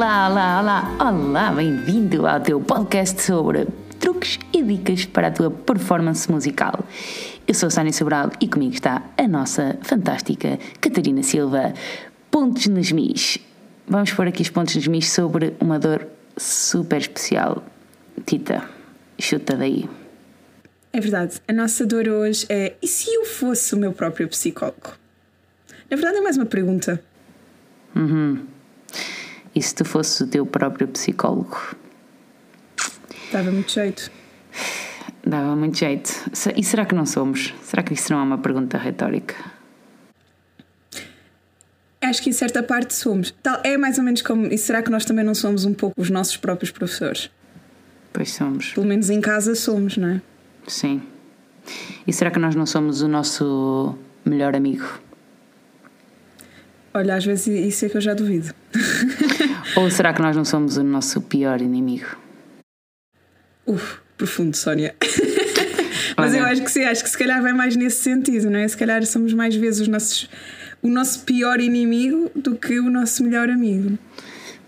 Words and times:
Olá, 0.00 0.30
olá, 0.30 0.60
olá, 0.62 1.10
olá, 1.10 1.52
bem-vindo 1.52 2.26
ao 2.26 2.40
teu 2.40 2.58
podcast 2.58 3.20
sobre 3.20 3.66
truques 3.98 4.38
e 4.50 4.62
dicas 4.62 5.04
para 5.04 5.26
a 5.26 5.30
tua 5.30 5.50
performance 5.50 6.32
musical. 6.32 6.86
Eu 7.46 7.52
sou 7.52 7.66
a 7.66 7.70
Sónia 7.70 7.92
Sobral 7.92 8.30
e 8.40 8.48
comigo 8.48 8.72
está 8.72 9.02
a 9.14 9.28
nossa 9.28 9.78
fantástica 9.82 10.58
Catarina 10.80 11.22
Silva. 11.22 11.74
Pontos 12.30 12.66
nos 12.68 12.90
mis. 12.90 13.40
Vamos 13.86 14.10
pôr 14.14 14.26
aqui 14.26 14.40
os 14.40 14.48
pontos 14.48 14.74
nos 14.74 14.86
mis 14.86 15.12
sobre 15.12 15.54
uma 15.60 15.78
dor 15.78 16.08
super 16.34 17.02
especial. 17.02 17.62
Tita, 18.24 18.66
chuta 19.18 19.54
daí. 19.54 19.86
É 20.94 20.98
verdade, 20.98 21.42
a 21.46 21.52
nossa 21.52 21.84
dor 21.84 22.08
hoje 22.08 22.46
é: 22.48 22.74
e 22.80 22.88
se 22.88 23.12
eu 23.12 23.26
fosse 23.26 23.74
o 23.74 23.78
meu 23.78 23.92
próprio 23.92 24.26
psicólogo? 24.28 24.94
Na 25.90 25.96
verdade, 25.98 26.16
é 26.16 26.20
mais 26.22 26.38
uma 26.38 26.46
pergunta. 26.46 27.04
Uhum. 27.94 28.46
E 29.54 29.62
se 29.62 29.74
tu 29.74 29.84
fosses 29.84 30.20
o 30.20 30.26
teu 30.26 30.46
próprio 30.46 30.86
psicólogo? 30.88 31.76
Dava 33.32 33.50
muito 33.50 33.72
jeito. 33.72 34.10
Dava 35.24 35.54
muito 35.56 35.78
jeito. 35.78 36.10
E 36.56 36.64
será 36.64 36.84
que 36.84 36.94
não 36.94 37.06
somos? 37.06 37.54
Será 37.62 37.82
que 37.82 37.94
isso 37.94 38.12
não 38.12 38.20
é 38.20 38.22
uma 38.22 38.38
pergunta 38.38 38.78
retórica? 38.78 39.34
Acho 42.00 42.22
que 42.22 42.30
em 42.30 42.32
certa 42.32 42.62
parte 42.62 42.94
somos. 42.94 43.34
Tal, 43.42 43.60
é 43.62 43.76
mais 43.76 43.98
ou 43.98 44.04
menos 44.04 44.22
como. 44.22 44.46
E 44.46 44.56
será 44.56 44.82
que 44.82 44.90
nós 44.90 45.04
também 45.04 45.24
não 45.24 45.34
somos 45.34 45.64
um 45.64 45.74
pouco 45.74 46.00
os 46.00 46.08
nossos 46.10 46.36
próprios 46.36 46.70
professores? 46.70 47.30
Pois 48.12 48.32
somos. 48.32 48.72
Pelo 48.72 48.86
menos 48.86 49.10
em 49.10 49.20
casa 49.20 49.54
somos, 49.54 49.96
não 49.96 50.08
é? 50.08 50.22
Sim. 50.66 51.02
E 52.06 52.12
será 52.12 52.30
que 52.30 52.38
nós 52.38 52.54
não 52.54 52.66
somos 52.66 53.02
o 53.02 53.08
nosso 53.08 53.96
melhor 54.24 54.56
amigo? 54.56 55.00
Olha, 56.92 57.14
às 57.14 57.24
vezes 57.24 57.46
isso 57.46 57.84
é 57.84 57.88
que 57.88 57.96
eu 57.96 58.00
já 58.00 58.14
duvido. 58.14 58.52
Ou 59.80 59.90
será 59.90 60.12
que 60.12 60.20
nós 60.20 60.36
não 60.36 60.44
somos 60.44 60.76
o 60.76 60.84
nosso 60.84 61.22
pior 61.22 61.62
inimigo? 61.62 62.18
Uf, 63.66 63.98
profundo, 64.18 64.54
Sónia. 64.54 64.94
Mas 66.18 66.34
eu 66.34 66.44
acho 66.44 66.62
que 66.62 66.70
sim, 66.70 66.84
acho 66.84 67.02
que 67.02 67.08
se 67.08 67.16
calhar 67.16 67.40
vai 67.40 67.54
mais 67.54 67.76
nesse 67.76 68.02
sentido, 68.02 68.50
não 68.50 68.58
é? 68.58 68.68
Se 68.68 68.76
calhar 68.76 69.04
somos 69.06 69.32
mais 69.32 69.56
vezes 69.56 69.80
os 69.80 69.88
nossos, 69.88 70.28
o 70.82 70.88
nosso 70.88 71.20
pior 71.24 71.60
inimigo 71.60 72.30
do 72.34 72.56
que 72.56 72.78
o 72.78 72.90
nosso 72.90 73.24
melhor 73.24 73.48
amigo. 73.48 73.98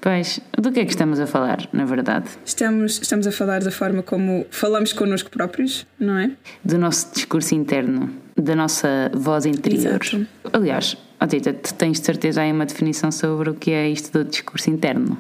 Pois, 0.01 0.41
do 0.59 0.73
que 0.73 0.81
é 0.81 0.85
que 0.87 0.93
estamos 0.93 1.21
a 1.21 1.27
falar, 1.27 1.69
na 1.75 1.85
verdade? 1.85 2.31
Estamos, 2.45 2.99
estamos 3.03 3.27
a 3.27 3.33
falar 3.33 3.63
da 3.63 3.71
forma 3.71 4.03
como 4.03 4.47
falamos 4.51 4.95
connosco 4.95 5.31
próprios, 5.31 5.87
não 6.01 6.17
é? 6.17 6.31
Do 6.65 6.79
nosso 6.79 7.13
discurso 7.13 7.55
interno, 7.55 8.11
da 8.35 8.57
nossa 8.57 9.11
voz 9.15 9.45
interior. 9.45 10.01
Exato. 10.03 10.27
Aliás, 10.53 10.97
oh 11.23 11.27
Tita, 11.27 11.53
tu 11.53 11.75
tens 11.75 12.01
de 12.01 12.07
certeza 12.07 12.43
aí 12.43 12.53
uma 12.53 12.67
definição 12.67 13.13
sobre 13.13 13.51
o 13.51 13.55
que 13.55 13.71
é 13.71 13.89
isto 13.89 14.19
do 14.19 14.29
discurso 14.29 14.71
interno. 14.71 15.19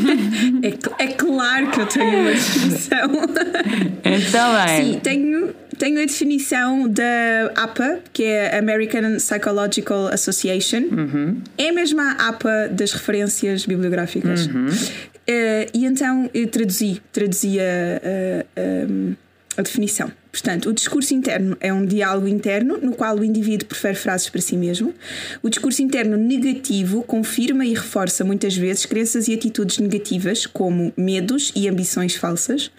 é, 0.62 1.04
é 1.04 1.06
claro 1.08 1.70
que 1.70 1.80
eu 1.80 1.86
tenho 1.86 2.20
uma 2.20 2.30
definição. 2.30 3.10
Então, 4.02 4.66
bem. 4.66 4.94
Sim, 4.94 5.00
tenho, 5.00 5.54
tenho 5.78 6.02
a 6.02 6.04
definição 6.04 6.88
da 6.88 7.52
APA, 7.54 8.00
que 8.12 8.24
é 8.24 8.58
American 8.58 9.16
Psychological 9.16 10.08
Association. 10.08 10.78
Uhum. 10.90 11.40
É 11.56 11.68
a 11.68 11.72
mesma 11.72 12.12
APA 12.12 12.68
das 12.70 12.92
referências 12.92 13.66
bibliográficas. 13.66 14.46
Uhum. 14.46 14.66
Uh, 14.66 15.70
e 15.72 15.84
então 15.84 16.28
eu 16.34 16.48
traduzi, 16.48 17.00
traduzi 17.12 17.60
a, 17.60 17.62
a, 17.62 18.60
a, 18.60 19.60
a 19.60 19.62
definição. 19.62 20.10
Portanto, 20.30 20.68
o 20.68 20.72
discurso 20.72 21.12
interno 21.12 21.56
é 21.60 21.72
um 21.72 21.84
diálogo 21.84 22.28
interno 22.28 22.78
no 22.78 22.92
qual 22.94 23.18
o 23.18 23.24
indivíduo 23.24 23.66
prefere 23.66 23.96
frases 23.96 24.28
para 24.28 24.40
si 24.40 24.56
mesmo. 24.56 24.94
O 25.42 25.48
discurso 25.48 25.82
interno 25.82 26.16
negativo 26.16 27.02
confirma 27.02 27.64
e 27.64 27.74
reforça 27.74 28.24
muitas 28.24 28.56
vezes 28.56 28.86
crenças 28.86 29.26
e 29.26 29.34
atitudes 29.34 29.78
negativas, 29.78 30.46
como 30.46 30.92
medos 30.96 31.52
e 31.56 31.68
ambições 31.68 32.14
falsas, 32.14 32.70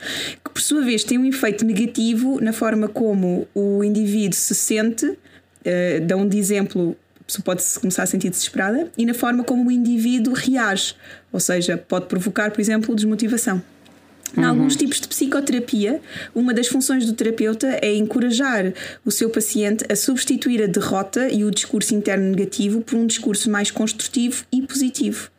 que 0.43 0.51
por 0.51 0.61
sua 0.61 0.81
vez 0.81 1.03
têm 1.03 1.17
um 1.17 1.25
efeito 1.25 1.65
negativo 1.65 2.39
na 2.41 2.53
forma 2.53 2.87
como 2.87 3.47
o 3.53 3.83
indivíduo 3.83 4.37
se 4.37 4.55
sente. 4.55 5.05
Uh, 5.05 6.03
dão 6.07 6.27
de 6.27 6.39
exemplo 6.39 6.97
a 7.19 7.23
pessoa 7.23 7.43
pode 7.45 7.63
começar 7.79 8.03
a 8.03 8.05
sentir 8.07 8.31
desesperada 8.31 8.91
e 8.97 9.05
na 9.05 9.13
forma 9.13 9.43
como 9.43 9.69
o 9.69 9.71
indivíduo 9.71 10.33
reage, 10.33 10.95
ou 11.31 11.39
seja, 11.39 11.77
pode 11.77 12.07
provocar, 12.07 12.49
por 12.49 12.59
exemplo, 12.59 12.95
desmotivação. 12.95 13.61
Em 14.37 14.43
alguns 14.43 14.75
tipos 14.75 15.01
de 15.01 15.07
psicoterapia, 15.07 15.99
uma 16.33 16.53
das 16.53 16.67
funções 16.67 17.05
do 17.05 17.13
terapeuta 17.13 17.79
é 17.81 17.93
encorajar 17.95 18.73
o 19.03 19.11
seu 19.11 19.29
paciente 19.29 19.85
a 19.91 19.95
substituir 19.95 20.63
a 20.63 20.67
derrota 20.67 21.27
e 21.29 21.43
o 21.43 21.51
discurso 21.51 21.95
interno 21.95 22.29
negativo 22.29 22.81
por 22.81 22.97
um 22.97 23.07
discurso 23.07 23.49
mais 23.49 23.71
construtivo 23.71 24.45
e 24.51 24.61
positivo. 24.61 25.30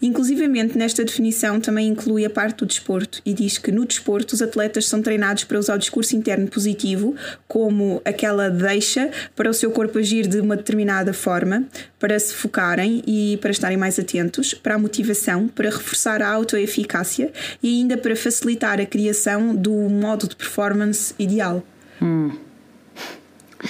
Inclusivamente, 0.00 0.76
nesta 0.76 1.04
definição 1.04 1.60
também 1.60 1.88
inclui 1.88 2.24
a 2.24 2.30
parte 2.30 2.58
do 2.58 2.66
desporto 2.66 3.20
e 3.24 3.32
diz 3.32 3.58
que 3.58 3.72
no 3.72 3.84
desporto 3.84 4.34
os 4.34 4.42
atletas 4.42 4.86
são 4.86 5.00
treinados 5.02 5.44
para 5.44 5.58
usar 5.58 5.74
o 5.74 5.78
discurso 5.78 6.14
interno 6.14 6.46
positivo 6.48 7.14
como 7.48 8.00
aquela 8.04 8.48
deixa 8.50 9.10
para 9.34 9.50
o 9.50 9.54
seu 9.54 9.70
corpo 9.70 9.98
agir 9.98 10.26
de 10.26 10.40
uma 10.40 10.56
determinada 10.56 11.12
forma, 11.12 11.64
para 11.98 12.18
se 12.18 12.34
focarem 12.34 13.02
e 13.06 13.38
para 13.40 13.50
estarem 13.50 13.76
mais 13.76 13.98
atentos, 13.98 14.54
para 14.54 14.74
a 14.74 14.78
motivação, 14.78 15.48
para 15.48 15.70
reforçar 15.70 16.22
a 16.22 16.28
autoeficácia 16.28 17.32
e 17.62 17.80
ainda 17.80 17.96
para 17.96 18.14
facilitar 18.14 18.80
a 18.80 18.86
criação 18.86 19.54
do 19.54 19.72
modo 19.72 20.28
de 20.28 20.36
performance 20.36 21.14
ideal. 21.18 21.64
Hum. 22.00 22.36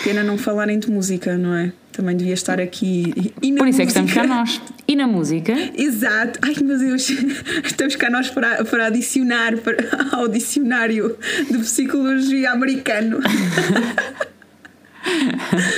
Pena 0.03 0.23
não 0.23 0.37
falarem 0.37 0.79
de 0.79 0.91
música, 0.91 1.37
não 1.39 1.55
é? 1.55 1.73
Também 1.97 2.15
devia 2.15 2.35
estar 2.35 2.61
aqui. 2.61 3.33
E 3.41 3.55
Por 3.55 3.67
isso 3.67 3.79
música? 3.79 3.83
é 3.83 3.87
que 3.87 3.91
estamos 3.91 4.13
cá 4.13 4.27
nós. 4.27 4.61
E 4.87 4.95
na 4.95 5.07
música? 5.07 5.55
Exato. 5.75 6.39
Ai 6.43 6.55
meu 6.63 6.79
Deus, 6.79 7.09
estamos 7.65 7.97
cá 7.97 8.11
nós 8.11 8.29
para, 8.29 8.63
para 8.67 8.89
adicionar 8.89 9.57
para, 9.57 9.79
ao 10.15 10.29
dicionário 10.29 11.17
de 11.51 11.57
psicologia 11.59 12.53
americano. 12.53 13.21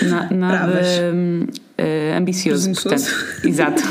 Na, 0.09 0.31
nada 0.31 0.81
uh, 0.83 2.19
ambicioso, 2.19 2.73
portanto. 2.73 3.45
Exato. 3.45 3.83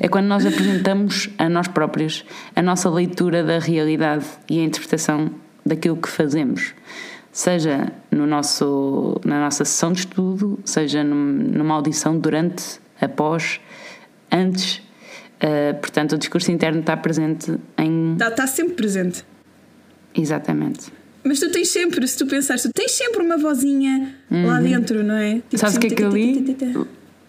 é 0.00 0.08
quando 0.08 0.26
nós 0.26 0.44
apresentamos 0.44 1.30
a 1.38 1.48
nós 1.48 1.68
próprios 1.68 2.24
a 2.56 2.62
nossa 2.62 2.90
leitura 2.90 3.44
da 3.44 3.60
realidade 3.60 4.24
e 4.50 4.58
a 4.58 4.64
interpretação 4.64 5.30
daquilo 5.64 5.96
que 5.96 6.08
fazemos 6.08 6.74
seja 7.36 7.92
no 8.10 8.26
nosso, 8.26 9.20
na 9.22 9.38
nossa 9.38 9.62
sessão 9.62 9.92
de 9.92 10.00
estudo, 10.00 10.58
seja 10.64 11.04
numa 11.04 11.74
audição 11.74 12.18
durante, 12.18 12.80
após, 12.98 13.60
antes. 14.32 14.78
Uh, 15.36 15.78
portanto, 15.78 16.12
o 16.12 16.18
discurso 16.18 16.50
interno 16.50 16.80
está 16.80 16.96
presente 16.96 17.54
em. 17.76 18.14
Está, 18.14 18.28
está 18.28 18.46
sempre 18.46 18.72
presente. 18.72 19.22
Exatamente. 20.14 20.90
Mas 21.22 21.38
tu 21.38 21.50
tens 21.50 21.68
sempre, 21.68 22.08
se 22.08 22.16
tu 22.16 22.26
pensares, 22.26 22.62
tu 22.62 22.70
tens 22.72 22.92
sempre 22.92 23.20
uma 23.20 23.36
vozinha 23.36 24.14
uhum. 24.30 24.46
lá 24.46 24.58
dentro, 24.58 25.04
não 25.04 25.16
é? 25.16 25.34
Tipo, 25.34 25.58
Sabes 25.58 25.76
o 25.76 25.80
que 25.80 25.88
é 25.88 25.90
que 25.90 26.02
eu 26.02 26.08
li? 26.08 26.56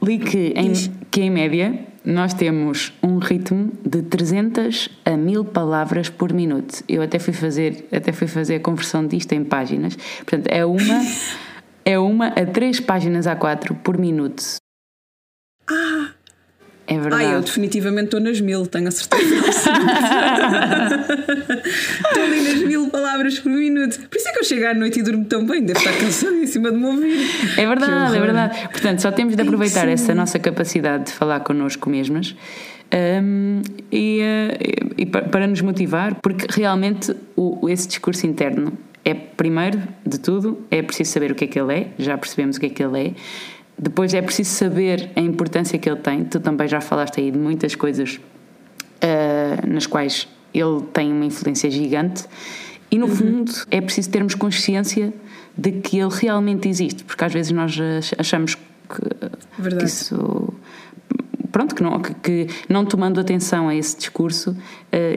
Li 0.01 0.19
que 0.19 0.53
em, 0.55 0.71
que 1.11 1.21
em 1.21 1.29
média 1.29 1.77
nós 2.07 2.33
temos 2.33 2.93
um 3.03 3.17
ritmo 3.17 3.69
de 3.85 4.01
300 4.01 4.87
a 5.03 5.17
1000 5.17 5.43
palavras 5.43 6.07
por 6.07 6.31
minuto. 6.31 6.81
Eu 6.87 7.01
até 7.01 7.19
fui 7.19 7.33
fazer, 7.33 7.85
até 7.91 8.13
fui 8.13 8.27
fazer 8.27 8.55
a 8.55 8.59
conversão 8.61 9.05
disto 9.05 9.33
em 9.33 9.43
páginas. 9.43 9.97
Portanto, 10.19 10.47
é 10.47 10.65
uma 10.65 11.05
é 11.83 11.99
uma 11.99 12.27
a 12.27 12.45
três 12.45 12.79
páginas 12.79 13.27
a 13.27 13.35
quatro 13.35 13.75
por 13.75 13.97
minuto. 13.97 14.41
Ah, 15.69 16.06
é 16.87 16.97
verdade. 16.97 17.25
Ah, 17.25 17.31
eu 17.33 17.41
definitivamente 17.41 18.05
estou 18.05 18.21
nas 18.21 18.39
mil, 18.39 18.65
tenho 18.65 18.87
a 18.87 18.91
certeza. 18.91 19.35
estou 22.05 22.23
ali 22.23 22.41
nas 22.41 22.63
mil 22.63 22.89
palavras 22.89 23.37
por 23.39 23.51
minuto. 23.51 23.99
Por 24.09 24.17
isso 24.17 24.29
é 24.29 24.31
que 24.31 24.39
eu 24.39 24.43
chego 24.45 24.67
à 24.67 24.73
noite 24.73 24.99
e 24.99 25.03
durmo 25.03 25.25
tão 25.25 25.45
bem, 25.45 25.63
devo 25.63 25.77
estar 25.77 25.91
cansadíssima 25.99 26.71
de 26.71 26.77
me 26.77 26.85
ouvir. 26.85 27.27
É 27.57 27.67
verdade, 27.67 28.15
é 28.15 28.19
verdade. 28.21 28.69
Portanto, 28.69 29.01
só 29.01 29.11
temos 29.11 29.35
de 29.35 29.41
aproveitar 29.41 29.85
Sim. 29.85 29.91
essa 29.91 30.15
nossa 30.15 30.39
capacidade 30.39 31.07
de 31.07 31.11
falar 31.11 31.41
connosco 31.41 31.89
mesmas. 31.89 32.33
Um, 33.21 33.61
e, 33.91 34.21
uh, 34.21 34.93
e, 34.97 35.05
para 35.05 35.45
nos 35.45 35.59
motivar, 35.59 36.15
porque 36.15 36.47
realmente 36.49 37.13
o, 37.35 37.67
esse 37.67 37.85
discurso 37.85 38.25
interno 38.25 38.77
é, 39.03 39.13
primeiro 39.13 39.81
de 40.05 40.19
tudo, 40.19 40.65
é 40.69 40.81
preciso 40.81 41.11
saber 41.11 41.31
o 41.31 41.35
que 41.35 41.45
é 41.45 41.47
que 41.47 41.59
ele 41.59 41.73
é, 41.73 41.87
já 41.97 42.17
percebemos 42.17 42.57
o 42.57 42.59
que 42.59 42.65
é 42.65 42.69
que 42.69 42.83
ele 42.83 43.07
é, 43.07 43.13
depois 43.77 44.13
é 44.13 44.21
preciso 44.21 44.49
saber 44.49 45.11
a 45.15 45.19
importância 45.19 45.77
que 45.77 45.87
ele 45.87 45.99
tem. 45.99 46.23
Tu 46.25 46.39
também 46.39 46.67
já 46.67 46.81
falaste 46.81 47.19
aí 47.19 47.29
de 47.29 47.37
muitas 47.37 47.75
coisas 47.75 48.15
uh, 48.15 49.67
nas 49.67 49.85
quais 49.85 50.27
ele 50.53 50.81
tem 50.93 51.11
uma 51.11 51.25
influência 51.25 51.69
gigante. 51.69 52.25
E 52.89 52.97
no 52.97 53.05
uhum. 53.05 53.15
fundo 53.15 53.51
é 53.69 53.79
preciso 53.79 54.09
termos 54.09 54.33
consciência 54.33 55.13
de 55.55 55.71
que 55.73 55.99
ele 55.99 56.09
realmente 56.11 56.67
existe, 56.69 57.03
porque 57.03 57.23
às 57.23 57.33
vezes 57.33 57.51
nós 57.51 57.77
achamos 58.17 58.55
que, 58.55 59.77
que 59.77 59.85
isso 59.85 60.53
pronto, 61.57 61.73
que 61.73 61.81
não, 61.81 61.99
que, 61.99 62.47
não 62.69 62.85
tomando 62.85 63.19
atenção 63.19 63.67
a 63.67 63.75
esse 63.75 63.97
discurso, 63.97 64.51
uh, 64.51 64.55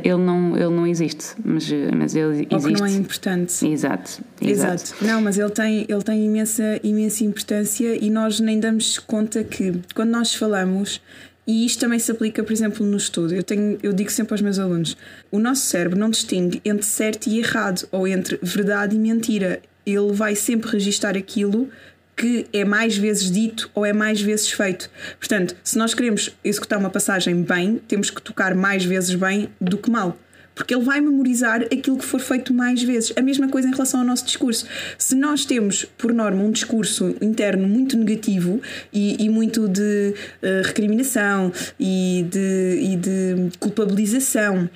ele, 0.03 0.17
não, 0.17 0.57
ele 0.57 0.71
não 0.71 0.87
existe, 0.87 1.35
mas, 1.45 1.71
mas 1.95 2.15
ele 2.15 2.47
Ou 2.51 2.57
existe. 2.57 2.73
que 2.73 2.81
não 2.81 2.87
é 2.87 2.93
importante. 2.93 3.67
Exato, 3.67 4.23
exato. 4.41 4.85
exato. 4.85 5.05
Não, 5.05 5.21
mas 5.21 5.37
ele 5.37 5.51
tem, 5.51 5.85
ele 5.87 6.03
tem 6.03 6.25
imensa, 6.25 6.81
imensa 6.83 7.25
importância 7.25 7.95
e 8.03 8.09
nós 8.09 8.41
nem 8.41 8.59
damos 8.59 8.99
conta 8.99 9.45
que 9.45 9.83
quando 9.95 10.13
nós 10.13 10.35
falamos 10.35 11.03
e 11.47 11.67
isto 11.67 11.81
também 11.81 11.99
se 11.99 12.11
aplica, 12.11 12.43
por 12.43 12.53
exemplo, 12.55 12.87
no 12.87 12.97
estudo. 12.97 13.35
Eu, 13.35 13.43
tenho, 13.43 13.79
eu 13.83 13.93
digo 13.93 14.11
sempre 14.11 14.33
aos 14.33 14.41
meus 14.41 14.59
alunos: 14.59 14.97
o 15.31 15.39
nosso 15.39 15.67
cérebro 15.67 15.99
não 15.99 16.09
distingue 16.09 16.63
entre 16.65 16.87
certo 16.87 17.27
e 17.27 17.39
errado, 17.39 17.87
ou 17.93 18.09
entre 18.09 18.39
verdade 18.43 18.97
e 18.97 18.99
mentira. 18.99 19.61
Ele 19.85 20.13
vai 20.13 20.35
sempre 20.35 20.71
registar 20.71 21.19
aquilo 21.19 21.69
que 22.17 22.47
é 22.53 22.65
mais 22.65 22.97
vezes 22.97 23.31
dito 23.31 23.71
ou 23.75 23.85
é 23.87 23.93
mais 23.93 24.21
vezes 24.21 24.51
feito. 24.51 24.91
Portanto, 25.19 25.57
se 25.65 25.79
nós 25.79 25.95
queremos 25.95 26.37
executar 26.45 26.79
uma 26.79 26.91
passagem 26.91 27.43
bem, 27.43 27.81
temos 27.89 28.11
que 28.11 28.21
tocar 28.21 28.55
mais 28.55 28.85
vezes 28.85 29.15
bem 29.15 29.49
do 29.61 29.79
que 29.79 29.91
mal 29.91 30.19
porque 30.61 30.75
ele 30.75 30.85
vai 30.85 31.01
memorizar 31.01 31.63
aquilo 31.63 31.97
que 31.97 32.05
for 32.05 32.21
feito 32.21 32.53
mais 32.53 32.83
vezes. 32.83 33.15
A 33.17 33.23
mesma 33.23 33.49
coisa 33.49 33.67
em 33.67 33.71
relação 33.71 34.01
ao 34.01 34.07
nosso 34.07 34.27
discurso. 34.27 34.67
Se 34.99 35.15
nós 35.15 35.47
temos, 35.47 35.87
por 35.97 36.13
norma, 36.13 36.43
um 36.43 36.51
discurso 36.51 37.17
interno 37.23 37.67
muito 37.67 37.97
negativo 37.97 38.61
e, 38.93 39.25
e 39.25 39.29
muito 39.31 39.67
de 39.67 40.15
uh, 40.43 40.67
recriminação 40.67 41.51
e 41.79 42.27
de, 42.31 42.79
e 42.83 42.97
de 42.97 43.59
culpabilização 43.59 44.69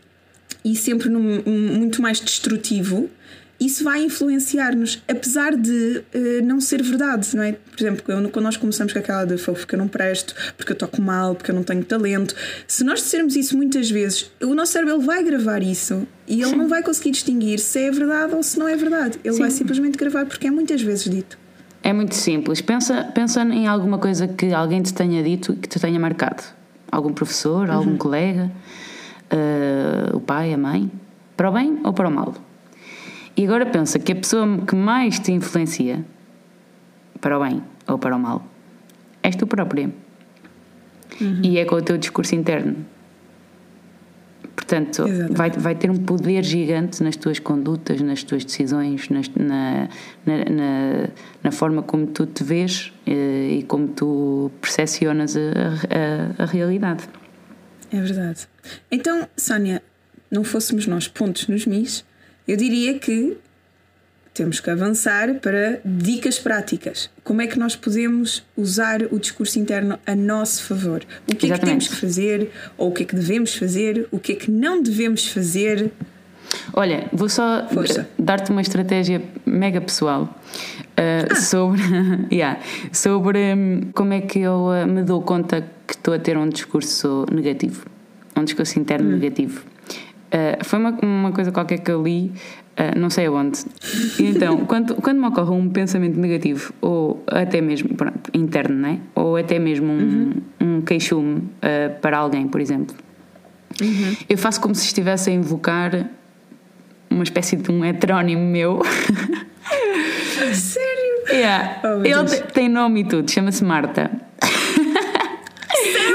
e 0.64 0.74
sempre 0.74 1.10
num, 1.10 1.42
muito 1.46 2.00
mais 2.00 2.18
destrutivo, 2.18 3.10
isso 3.66 3.84
vai 3.84 4.02
influenciar-nos, 4.02 5.02
apesar 5.08 5.56
de 5.56 6.02
uh, 6.14 6.44
não 6.44 6.60
ser 6.60 6.82
verdade, 6.82 7.34
não 7.36 7.42
é? 7.42 7.52
Por 7.52 7.80
exemplo, 7.80 8.02
quando 8.30 8.44
nós 8.44 8.56
começamos 8.56 8.92
com 8.92 8.98
aquela 8.98 9.24
de 9.24 9.36
porque 9.36 9.74
eu 9.74 9.78
não 9.78 9.88
presto, 9.88 10.34
porque 10.56 10.72
eu 10.72 10.76
toco 10.76 11.00
mal, 11.00 11.34
porque 11.34 11.50
eu 11.50 11.54
não 11.54 11.62
tenho 11.62 11.84
talento, 11.84 12.34
se 12.66 12.84
nós 12.84 13.00
dissermos 13.00 13.36
isso 13.36 13.56
muitas 13.56 13.90
vezes, 13.90 14.30
o 14.42 14.54
nosso 14.54 14.72
cérebro 14.72 15.00
vai 15.00 15.22
gravar 15.22 15.62
isso 15.62 16.06
e 16.26 16.40
ele 16.40 16.50
Sim. 16.50 16.56
não 16.56 16.68
vai 16.68 16.82
conseguir 16.82 17.10
distinguir 17.10 17.58
se 17.58 17.78
é 17.80 17.90
verdade 17.90 18.34
ou 18.34 18.42
se 18.42 18.58
não 18.58 18.68
é 18.68 18.76
verdade. 18.76 19.18
Ele 19.24 19.34
Sim. 19.34 19.40
vai 19.40 19.50
simplesmente 19.50 19.98
gravar 19.98 20.26
porque 20.26 20.46
é 20.46 20.50
muitas 20.50 20.80
vezes 20.82 21.04
dito. 21.04 21.38
É 21.82 21.92
muito 21.92 22.14
simples. 22.14 22.62
Pensa, 22.62 23.04
pensa 23.14 23.42
em 23.42 23.66
alguma 23.66 23.98
coisa 23.98 24.26
que 24.26 24.52
alguém 24.54 24.80
te 24.82 24.94
tenha 24.94 25.22
dito 25.22 25.52
e 25.52 25.56
que 25.56 25.68
te 25.68 25.78
tenha 25.78 26.00
marcado. 26.00 26.42
Algum 26.90 27.12
professor, 27.12 27.68
algum 27.68 27.90
uhum. 27.90 27.98
colega, 27.98 28.50
uh, 29.30 30.16
o 30.16 30.20
pai, 30.20 30.54
a 30.54 30.56
mãe, 30.56 30.90
para 31.36 31.50
o 31.50 31.52
bem 31.52 31.80
ou 31.84 31.92
para 31.92 32.08
o 32.08 32.10
mal? 32.10 32.34
E 33.36 33.44
agora 33.44 33.66
pensa 33.66 33.98
que 33.98 34.12
a 34.12 34.16
pessoa 34.16 34.46
que 34.66 34.76
mais 34.76 35.18
te 35.18 35.32
influencia, 35.32 36.04
para 37.20 37.38
o 37.38 37.42
bem 37.42 37.62
ou 37.88 37.98
para 37.98 38.14
o 38.14 38.18
mal, 38.18 38.46
és 39.22 39.34
tu 39.34 39.46
própria. 39.46 39.90
Uhum. 41.20 41.40
E 41.42 41.58
é 41.58 41.64
com 41.64 41.76
o 41.76 41.82
teu 41.82 41.96
discurso 41.96 42.34
interno. 42.34 42.76
Portanto, 44.54 45.04
vai, 45.30 45.50
vai 45.50 45.74
ter 45.74 45.90
um 45.90 45.96
poder 45.96 46.42
gigante 46.44 47.02
nas 47.02 47.16
tuas 47.16 47.38
condutas, 47.38 48.00
nas 48.00 48.22
tuas 48.22 48.44
decisões, 48.44 49.08
nas, 49.08 49.28
na, 49.30 49.88
na, 50.24 50.36
na, 50.50 51.08
na, 51.42 51.50
forma 51.50 51.82
como 51.82 52.06
tu 52.06 52.24
te 52.24 52.42
vês 52.42 52.92
eh, 53.06 53.58
e 53.58 53.62
como 53.64 53.88
tu 53.88 54.50
percepcionas 54.60 55.36
a, 55.36 55.40
a, 55.40 56.44
a 56.44 56.46
realidade. 56.46 57.04
É 57.92 58.00
verdade. 58.00 58.48
Então, 58.90 59.28
Sónia, 59.36 59.82
não 60.30 60.44
fôssemos 60.44 60.86
nós 60.86 61.08
pontos 61.08 61.46
nos 61.48 61.66
mis, 61.66 62.04
eu 62.46 62.56
diria 62.56 62.98
que 62.98 63.36
temos 64.34 64.58
que 64.58 64.68
avançar 64.68 65.34
para 65.34 65.80
dicas 65.84 66.38
práticas. 66.38 67.08
Como 67.22 67.40
é 67.40 67.46
que 67.46 67.56
nós 67.58 67.76
podemos 67.76 68.44
usar 68.56 69.02
o 69.12 69.18
discurso 69.18 69.60
interno 69.60 69.98
a 70.04 70.14
nosso 70.16 70.64
favor? 70.64 71.04
O 71.30 71.34
que 71.34 71.46
Exatamente. 71.46 71.52
é 71.52 71.58
que 71.58 71.66
temos 71.66 71.88
que 71.88 71.96
fazer? 71.96 72.50
Ou 72.76 72.88
o 72.88 72.92
que 72.92 73.04
é 73.04 73.06
que 73.06 73.14
devemos 73.14 73.54
fazer? 73.54 74.08
O 74.10 74.18
que 74.18 74.32
é 74.32 74.34
que 74.34 74.50
não 74.50 74.82
devemos 74.82 75.28
fazer? 75.28 75.92
Olha, 76.72 77.08
vou 77.12 77.28
só 77.28 77.66
dar-te 78.18 78.50
uma 78.50 78.60
estratégia 78.60 79.22
mega 79.46 79.80
pessoal 79.80 80.24
uh, 80.24 81.30
ah. 81.30 81.34
sobre, 81.36 81.80
yeah, 82.32 82.60
sobre 82.92 83.38
um, 83.54 83.92
como 83.92 84.12
é 84.12 84.20
que 84.20 84.40
eu 84.40 84.66
uh, 84.66 84.86
me 84.86 85.02
dou 85.04 85.22
conta 85.22 85.64
que 85.86 85.94
estou 85.94 86.12
a 86.12 86.18
ter 86.18 86.36
um 86.36 86.48
discurso 86.48 87.24
negativo, 87.30 87.86
um 88.36 88.44
discurso 88.44 88.78
interno 88.78 89.10
hum. 89.10 89.12
negativo. 89.12 89.64
Uh, 90.34 90.64
foi 90.64 90.80
uma, 90.80 90.90
uma 91.00 91.30
coisa 91.30 91.52
qualquer 91.52 91.78
que 91.78 91.92
eu 91.92 92.02
li, 92.02 92.32
uh, 92.76 92.98
não 92.98 93.08
sei 93.08 93.26
aonde. 93.26 93.60
Então, 94.18 94.58
quando, 94.66 94.96
quando 94.96 95.20
me 95.20 95.28
ocorre 95.28 95.52
um 95.52 95.68
pensamento 95.68 96.18
negativo, 96.18 96.74
ou 96.80 97.22
até 97.28 97.60
mesmo 97.60 97.94
pronto, 97.94 98.30
interno, 98.34 98.74
né? 98.74 98.98
ou 99.14 99.36
até 99.36 99.60
mesmo 99.60 99.92
um, 99.92 100.32
uhum. 100.60 100.78
um 100.78 100.80
queixume 100.80 101.36
uh, 101.38 102.00
para 102.00 102.18
alguém, 102.18 102.48
por 102.48 102.60
exemplo, 102.60 102.96
uhum. 103.80 104.16
eu 104.28 104.36
faço 104.36 104.60
como 104.60 104.74
se 104.74 104.86
estivesse 104.86 105.30
a 105.30 105.32
invocar 105.32 106.10
uma 107.08 107.22
espécie 107.22 107.54
de 107.54 107.70
um 107.70 107.84
heterónimo 107.84 108.42
meu. 108.42 108.82
Sério? 110.52 111.04
Yeah. 111.30 111.80
Oh, 111.84 112.04
Ele 112.04 112.40
tem 112.52 112.68
nome 112.68 113.02
e 113.02 113.04
tudo, 113.04 113.30
chama-se 113.30 113.64
Marta 113.64 114.10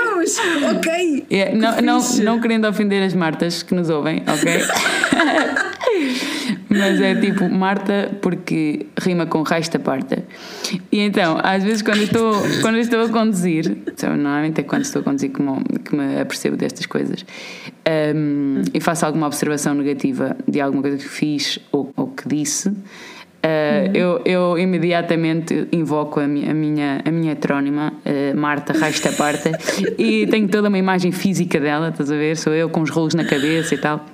ok. 0.76 1.26
Yeah, 1.31 1.56
não, 1.56 1.81
não, 1.81 2.14
não 2.24 2.42
querendo 2.42 2.68
ofender 2.68 3.04
as 3.04 3.14
Martas 3.14 3.64
que 3.64 3.74
nos 3.74 3.90
ouvem, 3.90 4.24
ok? 4.28 4.62
Mas 6.70 7.02
é 7.02 7.16
tipo 7.16 7.50
Marta 7.50 8.12
porque 8.22 8.86
rima 9.00 9.26
com 9.26 9.42
resta 9.42 9.80
parta. 9.80 10.24
E 10.92 11.00
então, 11.00 11.40
às 11.42 11.64
vezes 11.64 11.81
quando 11.81 12.04
estou, 12.04 12.34
quando 12.62 12.78
estou 12.78 13.02
a 13.02 13.10
conduzir, 13.10 13.76
então, 13.88 14.16
normalmente 14.16 14.62
é 14.62 14.64
quando 14.64 14.84
estou 14.84 15.02
a 15.02 15.04
conduzir 15.04 15.31
que 15.31 15.42
me, 15.42 15.64
que 15.84 15.96
me 15.96 16.22
apercebo 16.22 16.56
destas 16.56 16.86
coisas, 16.86 17.25
um, 18.16 18.62
e 18.72 18.80
faço 18.80 19.06
alguma 19.06 19.25
observação 19.25 19.74
negativa 19.74 20.38
de 20.48 20.62
alguma 20.62 20.84
coisa 20.84 20.98
que 20.98 21.10
fiz 21.10 21.60
ou, 21.72 21.92
ou 21.96 22.08
que 22.08 22.28
disse. 22.28 22.72
Uh, 23.39 23.95
eu, 23.95 24.21
eu 24.25 24.59
imediatamente 24.59 25.68
invoco 25.71 26.19
a 26.19 26.27
minha, 26.27 26.51
a 26.51 26.53
minha, 26.53 27.01
a 27.06 27.12
minha 27.12 27.31
heterónima, 27.31 27.94
uh, 28.06 28.38
Marta 28.38 28.74
Rasta 28.74 29.13
Parta, 29.13 29.51
e 29.97 30.27
tenho 30.27 30.47
toda 30.50 30.68
uma 30.68 30.77
imagem 30.77 31.13
física 31.13 31.57
dela, 31.57 31.88
estás 31.88 32.12
a 32.12 32.15
ver? 32.15 32.36
Sou 32.36 32.53
eu 32.53 32.69
com 32.69 32.81
os 32.81 32.89
rolos 32.89 33.13
na 33.13 33.24
cabeça 33.24 33.75
e 33.75 33.77
tal. 33.77 34.06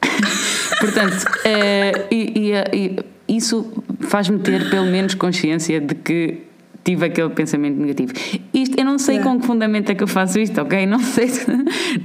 Portanto, 0.80 1.22
uh, 1.22 2.06
e, 2.10 2.52
e, 2.72 2.96
e 3.28 3.36
isso 3.36 3.70
faz-me 4.00 4.38
ter 4.38 4.70
pelo 4.70 4.86
menos 4.86 5.14
consciência 5.14 5.78
de 5.78 5.94
que 5.94 6.38
tive 6.84 7.06
aquele 7.06 7.30
pensamento 7.30 7.78
negativo. 7.78 8.12
Isto, 8.52 8.78
eu 8.78 8.84
não 8.84 8.98
sei 8.98 9.16
yeah. 9.16 9.30
com 9.30 9.40
que 9.40 9.46
fundamento 9.46 9.90
é 9.90 9.94
que 9.94 10.02
eu 10.02 10.08
faço 10.08 10.38
isto, 10.38 10.60
ok? 10.60 10.86
Não 10.92 10.98
sei, 10.98 11.28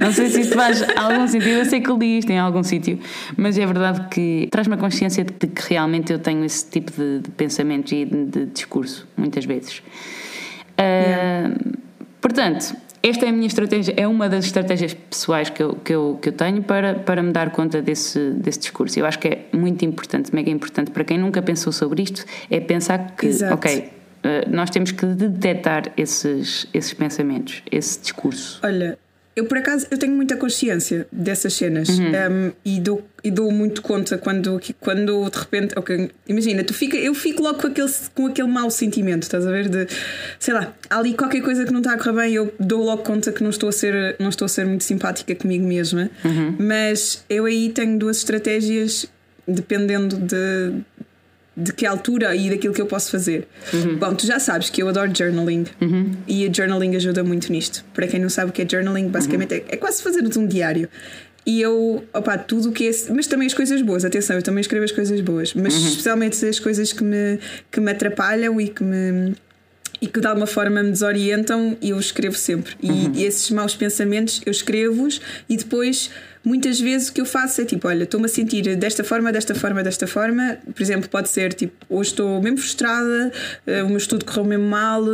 não 0.00 0.12
sei 0.12 0.28
se 0.28 0.40
isto 0.40 0.54
faz 0.54 0.82
algum 0.96 1.26
sentido. 1.26 1.50
Eu 1.50 1.64
sei 1.64 1.80
que 1.80 1.90
eu 1.90 1.98
li 1.98 2.18
isto 2.18 2.30
em 2.30 2.38
algum 2.38 2.62
sítio, 2.62 2.98
mas 3.36 3.58
é 3.58 3.66
verdade 3.66 4.08
que 4.08 4.48
traz-me 4.50 4.74
a 4.74 4.76
consciência 4.76 5.24
de 5.24 5.46
que 5.46 5.68
realmente 5.68 6.12
eu 6.12 6.18
tenho 6.18 6.44
esse 6.44 6.68
tipo 6.70 6.92
de, 6.92 7.20
de 7.20 7.30
pensamentos 7.30 7.92
e 7.92 8.04
de, 8.04 8.24
de, 8.24 8.46
discurso, 8.46 9.06
muitas 9.16 9.44
vezes. 9.44 9.82
Yeah. 10.78 11.54
Uh, 11.54 11.78
portanto, 12.20 12.76
esta 13.02 13.26
é 13.26 13.28
a 13.28 13.32
minha 13.32 13.46
estratégia, 13.46 13.94
é 13.96 14.06
uma 14.06 14.28
das 14.28 14.44
estratégias 14.44 14.94
pessoais 14.94 15.50
que 15.50 15.62
eu, 15.62 15.74
que 15.76 15.92
eu, 15.92 16.18
que 16.20 16.28
eu 16.30 16.32
tenho 16.32 16.62
para, 16.62 16.94
para 16.94 17.22
me 17.22 17.32
dar 17.32 17.50
conta 17.50 17.80
desse, 17.80 18.30
desse 18.32 18.60
discurso. 18.60 18.98
Eu 18.98 19.06
acho 19.06 19.18
que 19.18 19.28
é 19.28 19.46
muito 19.52 19.84
importante, 19.84 20.34
mega 20.34 20.50
importante 20.50 20.90
para 20.90 21.04
quem 21.04 21.18
nunca 21.18 21.40
pensou 21.42 21.72
sobre 21.72 22.02
isto, 22.02 22.24
é 22.50 22.58
pensar 22.60 23.14
que, 23.16 23.26
Exato. 23.26 23.54
ok, 23.54 23.97
nós 24.50 24.70
temos 24.70 24.92
que 24.92 25.06
detectar 25.06 25.92
esses, 25.96 26.66
esses 26.72 26.92
pensamentos, 26.92 27.62
esse 27.70 28.00
discurso. 28.00 28.60
Olha, 28.62 28.98
eu 29.38 29.44
por 29.44 29.56
acaso 29.56 29.86
eu 29.88 29.96
tenho 29.96 30.16
muita 30.16 30.36
consciência 30.36 31.06
dessas 31.12 31.52
cenas 31.54 31.88
uhum. 31.90 32.06
um, 32.08 32.52
e, 32.64 32.80
dou, 32.80 33.06
e 33.22 33.30
dou 33.30 33.52
muito 33.52 33.80
conta 33.82 34.18
quando, 34.18 34.60
quando 34.80 35.30
de 35.30 35.38
repente, 35.38 35.78
okay, 35.78 36.10
imagina, 36.26 36.64
tu 36.64 36.74
fica, 36.74 36.96
eu 36.96 37.14
fico 37.14 37.40
logo 37.40 37.60
com 37.60 37.68
aquele, 37.68 37.88
com 38.16 38.26
aquele 38.26 38.48
mau 38.48 38.68
sentimento, 38.68 39.22
estás 39.22 39.46
a 39.46 39.50
ver? 39.52 39.68
De 39.68 39.86
sei 40.40 40.54
lá, 40.54 40.74
há 40.90 40.98
ali 40.98 41.14
qualquer 41.14 41.40
coisa 41.40 41.64
que 41.64 41.72
não 41.72 41.78
está 41.78 41.92
a 41.92 41.98
correr 41.98 42.14
bem, 42.14 42.34
eu 42.34 42.52
dou 42.58 42.82
logo 42.82 43.04
conta 43.04 43.30
que 43.30 43.40
não 43.40 43.50
estou 43.50 43.68
a 43.68 43.72
ser, 43.72 44.16
não 44.18 44.28
estou 44.28 44.46
a 44.46 44.48
ser 44.48 44.66
muito 44.66 44.82
simpática 44.82 45.32
comigo 45.36 45.64
mesma, 45.64 46.10
uhum. 46.24 46.56
mas 46.58 47.24
eu 47.30 47.44
aí 47.44 47.70
tenho 47.70 47.96
duas 47.96 48.16
estratégias 48.16 49.06
dependendo 49.46 50.16
de 50.16 50.82
de 51.58 51.72
que 51.72 51.84
altura 51.84 52.36
e 52.36 52.48
daquilo 52.48 52.72
que 52.72 52.80
eu 52.80 52.86
posso 52.86 53.10
fazer. 53.10 53.48
Uhum. 53.72 53.96
Bom, 53.96 54.14
tu 54.14 54.24
já 54.24 54.38
sabes 54.38 54.70
que 54.70 54.80
eu 54.80 54.88
adoro 54.88 55.10
journaling 55.12 55.66
uhum. 55.80 56.12
e 56.26 56.46
o 56.46 56.54
journaling 56.54 56.94
ajuda 56.94 57.24
muito 57.24 57.50
nisto. 57.50 57.84
Para 57.92 58.06
quem 58.06 58.20
não 58.20 58.28
sabe 58.28 58.50
o 58.50 58.52
que 58.52 58.62
é 58.62 58.68
journaling, 58.68 59.08
basicamente 59.08 59.54
uhum. 59.54 59.60
é, 59.68 59.74
é, 59.74 59.76
quase 59.76 60.00
fazer 60.00 60.22
um 60.38 60.46
diário. 60.46 60.88
E 61.44 61.60
eu, 61.60 62.04
opá, 62.14 62.38
tudo 62.38 62.68
o 62.68 62.72
que 62.72 62.88
é. 62.88 62.92
Mas 63.10 63.26
também 63.26 63.46
as 63.46 63.54
coisas 63.54 63.82
boas, 63.82 64.04
atenção, 64.04 64.36
eu 64.36 64.42
também 64.42 64.60
escrevo 64.60 64.84
as 64.84 64.92
coisas 64.92 65.20
boas, 65.20 65.52
mas 65.54 65.74
uhum. 65.74 65.88
especialmente 65.88 66.46
as 66.46 66.60
coisas 66.60 66.92
que 66.92 67.02
me, 67.02 67.40
que 67.72 67.80
me 67.80 67.90
atrapalham 67.90 68.60
e 68.60 68.68
que 68.68 68.84
me 68.84 69.34
e 70.00 70.06
que 70.06 70.20
de 70.20 70.26
alguma 70.28 70.46
forma 70.46 70.80
me 70.80 70.92
desorientam, 70.92 71.76
eu 71.82 71.98
escrevo 71.98 72.36
sempre. 72.36 72.76
E, 72.80 72.88
uhum. 72.88 73.12
esses 73.16 73.50
maus 73.50 73.74
pensamentos 73.74 74.40
eu 74.46 74.52
escrevo-os 74.52 75.20
e 75.48 75.56
depois 75.56 76.10
muitas 76.44 76.80
vezes 76.80 77.08
o 77.08 77.12
que 77.12 77.20
eu 77.20 77.26
faço 77.26 77.60
é 77.60 77.64
tipo, 77.64 77.88
olha, 77.88 78.04
estou-me 78.04 78.26
a 78.26 78.28
sentir 78.28 78.76
desta 78.76 79.04
forma, 79.04 79.32
desta 79.32 79.54
forma, 79.54 79.82
desta 79.82 80.06
forma. 80.06 80.58
Por 80.74 80.82
exemplo, 80.82 81.08
pode 81.08 81.28
ser 81.28 81.52
tipo, 81.52 81.74
hoje 81.88 82.10
estou 82.10 82.40
mesmo 82.42 82.58
frustrada, 82.58 83.32
uh, 83.66 83.84
o 83.84 83.88
meu 83.88 83.98
estudo 83.98 84.24
correu 84.24 84.44
mesmo 84.44 84.66
mal, 84.66 85.04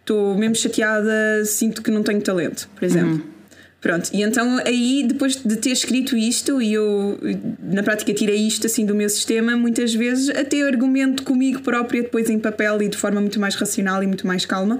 estou 0.00 0.36
mesmo 0.36 0.54
chateada, 0.54 1.44
sinto 1.44 1.82
que 1.82 1.90
não 1.90 2.02
tenho 2.02 2.20
talento, 2.20 2.68
por 2.74 2.84
exemplo. 2.84 3.14
Uhum. 3.14 3.32
Pronto, 3.82 4.10
e 4.12 4.22
então 4.22 4.58
aí, 4.64 5.04
depois 5.04 5.34
de 5.34 5.56
ter 5.56 5.70
escrito 5.70 6.16
isto, 6.16 6.62
e 6.62 6.72
eu 6.72 7.18
na 7.60 7.82
prática 7.82 8.14
tirei 8.14 8.36
isto 8.36 8.64
assim 8.64 8.86
do 8.86 8.94
meu 8.94 9.08
sistema, 9.08 9.56
muitas 9.56 9.92
vezes 9.92 10.30
até 10.30 10.62
argumento 10.62 11.24
comigo 11.24 11.60
própria, 11.62 12.00
depois 12.00 12.30
em 12.30 12.38
papel 12.38 12.80
e 12.80 12.88
de 12.88 12.96
forma 12.96 13.20
muito 13.20 13.40
mais 13.40 13.56
racional 13.56 14.00
e 14.00 14.06
muito 14.06 14.24
mais 14.24 14.46
calma, 14.46 14.78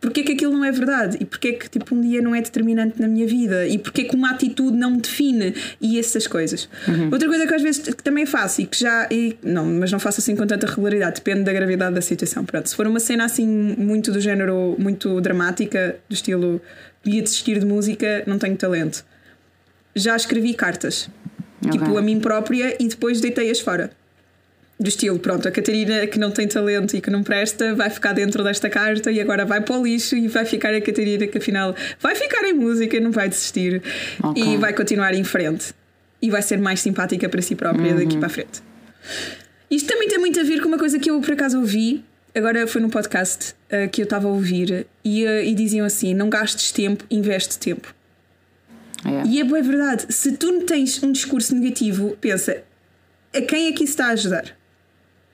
porque 0.00 0.20
é 0.20 0.22
que 0.24 0.32
aquilo 0.32 0.52
não 0.52 0.64
é 0.64 0.72
verdade 0.72 1.18
e 1.20 1.24
porque 1.24 1.48
é 1.48 1.52
que 1.52 1.68
tipo 1.68 1.94
um 1.94 2.00
dia 2.00 2.22
não 2.22 2.34
é 2.34 2.40
determinante 2.40 3.00
na 3.00 3.06
minha 3.06 3.26
vida 3.26 3.66
e 3.66 3.76
porque 3.76 4.02
é 4.02 4.04
que 4.04 4.16
uma 4.16 4.30
atitude 4.30 4.76
não 4.76 4.92
me 4.92 5.00
define 5.00 5.54
e 5.80 5.98
essas 5.98 6.26
coisas. 6.26 6.68
Uhum. 6.88 7.10
Outra 7.12 7.28
coisa 7.28 7.46
que 7.46 7.54
às 7.54 7.62
vezes 7.62 7.94
que 7.94 8.02
também 8.02 8.24
faço 8.24 8.62
e 8.62 8.66
que 8.66 8.78
já 8.78 9.06
e, 9.10 9.36
não, 9.42 9.66
mas 9.66 9.92
não 9.92 10.00
faço 10.00 10.20
assim 10.20 10.34
com 10.34 10.46
tanta 10.46 10.66
regularidade, 10.66 11.16
depende 11.16 11.42
da 11.42 11.52
gravidade 11.52 11.94
da 11.94 12.00
situação. 12.00 12.44
Pronto, 12.44 12.68
se 12.68 12.74
for 12.74 12.86
uma 12.86 13.00
cena 13.00 13.26
assim 13.26 13.46
muito 13.46 14.10
do 14.10 14.20
género 14.20 14.74
muito 14.78 15.20
dramática, 15.20 15.96
do 16.08 16.14
estilo 16.14 16.60
ia 17.04 17.22
desistir 17.22 17.58
de 17.58 17.66
música, 17.66 18.22
não 18.26 18.38
tenho 18.38 18.56
talento. 18.56 19.04
Já 19.94 20.16
escrevi 20.16 20.54
cartas, 20.54 21.10
okay. 21.58 21.78
tipo 21.78 21.98
a 21.98 22.02
mim 22.02 22.20
própria 22.20 22.76
e 22.80 22.88
depois 22.88 23.20
deitei-as 23.20 23.60
fora 23.60 23.90
do 24.80 24.88
estilo, 24.88 25.18
pronto, 25.18 25.46
a 25.46 25.50
Catarina 25.50 26.06
que 26.06 26.18
não 26.18 26.30
tem 26.30 26.48
talento 26.48 26.96
e 26.96 27.02
que 27.02 27.10
não 27.10 27.22
presta 27.22 27.74
vai 27.74 27.90
ficar 27.90 28.14
dentro 28.14 28.42
desta 28.42 28.70
carta 28.70 29.12
e 29.12 29.20
agora 29.20 29.44
vai 29.44 29.60
para 29.60 29.76
o 29.76 29.84
lixo 29.84 30.16
e 30.16 30.26
vai 30.26 30.46
ficar 30.46 30.72
a 30.72 30.80
Catarina 30.80 31.26
que 31.26 31.36
afinal 31.36 31.76
vai 32.00 32.14
ficar 32.14 32.44
em 32.44 32.54
música 32.54 32.96
e 32.96 33.00
não 33.00 33.10
vai 33.10 33.28
desistir 33.28 33.82
okay. 34.22 34.42
e 34.42 34.56
vai 34.56 34.72
continuar 34.72 35.12
em 35.12 35.22
frente 35.22 35.74
e 36.22 36.30
vai 36.30 36.40
ser 36.40 36.58
mais 36.58 36.80
simpática 36.80 37.28
para 37.28 37.42
si 37.42 37.54
própria 37.54 37.92
uhum. 37.92 37.98
daqui 37.98 38.16
para 38.16 38.26
a 38.26 38.30
frente. 38.30 38.62
Isto 39.70 39.86
também 39.86 40.08
tem 40.08 40.18
muito 40.18 40.40
a 40.40 40.42
ver 40.42 40.62
com 40.62 40.68
uma 40.68 40.78
coisa 40.78 40.98
que 40.98 41.10
eu 41.10 41.20
por 41.20 41.32
acaso 41.32 41.58
ouvi, 41.58 42.02
agora 42.34 42.66
foi 42.66 42.80
num 42.80 42.88
podcast 42.88 43.54
uh, 43.66 43.86
que 43.90 44.00
eu 44.00 44.04
estava 44.04 44.28
a 44.28 44.30
ouvir 44.30 44.86
e, 45.04 45.26
uh, 45.26 45.44
e 45.44 45.54
diziam 45.54 45.84
assim: 45.84 46.14
não 46.14 46.30
gastes 46.30 46.72
tempo, 46.72 47.04
investe 47.10 47.58
tempo. 47.58 47.94
Yeah. 49.04 49.28
E 49.28 49.40
é 49.40 49.44
boa 49.44 49.62
verdade. 49.62 50.06
Se 50.08 50.32
tu 50.32 50.62
tens 50.62 51.02
um 51.02 51.12
discurso 51.12 51.54
negativo, 51.54 52.16
pensa 52.20 52.62
a 53.34 53.40
quem 53.42 53.68
é 53.68 53.72
que 53.72 53.84
isso 53.84 53.92
está 53.92 54.06
a 54.06 54.10
ajudar? 54.10 54.59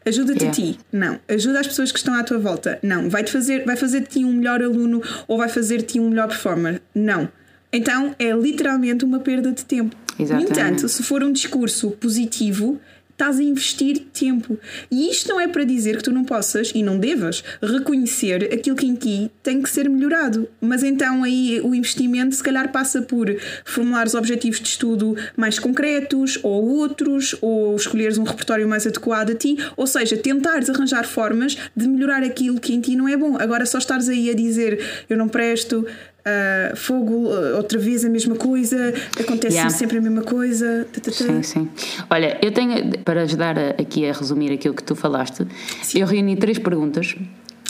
Ajuda-te 0.07 0.45
yeah. 0.45 0.51
a 0.51 0.53
ti? 0.53 0.79
Não. 0.93 1.19
Ajuda 1.29 1.61
as 1.61 1.67
pessoas 1.67 1.91
que 1.91 1.99
estão 1.99 2.15
à 2.15 2.23
tua 2.23 2.39
volta? 2.39 2.79
Não. 2.83 3.11
Vai-te 3.11 3.33
fazer, 3.33 3.65
vai 3.65 3.77
fazer 3.77 4.01
de 4.01 4.07
ti 4.07 4.25
um 4.25 4.33
melhor 4.33 4.63
aluno 4.63 5.03
ou 5.27 5.37
vai 5.37 5.49
fazer 5.49 5.79
de 5.79 5.85
ti 5.85 6.01
um 6.01 6.09
melhor 6.09 6.29
performer? 6.29 6.81
Não. 6.95 7.29
Então 7.73 8.15
é 8.19 8.31
literalmente 8.31 9.05
uma 9.05 9.19
perda 9.19 9.51
de 9.51 9.65
tempo. 9.65 9.97
Exatamente. 10.19 10.49
No 10.49 10.57
entanto, 10.57 10.89
se 10.89 11.03
for 11.03 11.23
um 11.23 11.33
discurso 11.33 11.91
positivo, 11.91 12.81
estás 13.17 13.41
a 13.41 13.43
investir 13.43 13.99
tempo. 14.13 14.59
E 14.91 15.11
isto 15.11 15.31
não 15.31 15.41
é 15.41 15.49
para 15.49 15.65
dizer 15.65 15.97
que 15.97 16.03
tu 16.03 16.13
não 16.13 16.23
possas 16.23 16.71
e 16.75 16.83
não 16.83 16.99
devas 16.99 17.43
reconhecer 17.63 18.53
aquilo 18.53 18.77
que 18.77 18.87
em 18.87 18.95
ti 18.95 19.31
tem 19.43 19.63
que 19.63 19.71
ser 19.71 19.89
melhorado. 19.89 20.47
Mas 20.61 20.83
então 20.83 21.25
aí 21.25 21.61
o 21.65 21.75
investimento 21.75 22.35
se 22.35 22.43
calhar 22.43 22.71
passa 22.71 23.01
por 23.01 23.35
formular 23.65 24.07
os 24.07 24.15
objetivos 24.15 24.61
de 24.61 24.69
estudo 24.69 25.17
mais 25.35 25.59
concretos 25.59 26.39
ou 26.43 26.63
outros, 26.79 27.35
ou 27.41 27.75
escolheres 27.75 28.19
um 28.19 28.25
repertório 28.25 28.69
mais 28.69 28.87
adequado 28.87 29.31
a 29.31 29.35
ti, 29.35 29.57
ou 29.77 29.87
seja, 29.87 30.17
tentares 30.17 30.69
arranjar 30.69 31.07
formas 31.07 31.57
de 31.75 31.89
melhorar 31.89 32.23
aquilo 32.23 32.61
que 32.61 32.75
em 32.75 32.81
ti 32.83 32.95
não 32.97 33.09
é 33.09 33.17
bom. 33.17 33.39
Agora 33.39 33.65
só 33.65 33.79
estares 33.79 34.11
aí 34.11 34.29
a 34.29 34.35
dizer 34.35 34.79
eu 35.09 35.17
não 35.17 35.29
presto, 35.29 35.87
Uh, 36.27 36.75
fogo, 36.75 37.29
uh, 37.29 37.57
outra 37.57 37.79
vez 37.79 38.05
a 38.05 38.09
mesma 38.09 38.35
coisa, 38.35 38.93
acontece 39.19 39.55
yeah. 39.55 39.71
sempre 39.71 39.99
a 39.99 40.01
mesma 40.01 40.23
coisa. 40.23 40.85
Sim, 41.13 41.41
sim. 41.45 41.69
Olha, 42.11 42.37
eu 42.43 42.51
tenho, 42.51 42.99
para 43.05 43.23
ajudar 43.23 43.57
aqui 43.59 44.09
a 44.09 44.13
resumir 44.13 44.53
aquilo 44.53 44.75
que 44.75 44.83
tu 44.83 44.97
falaste, 44.97 45.47
sim. 45.83 46.01
eu 46.01 46.07
reuni 46.07 46.35
três 46.35 46.59
perguntas. 46.59 47.15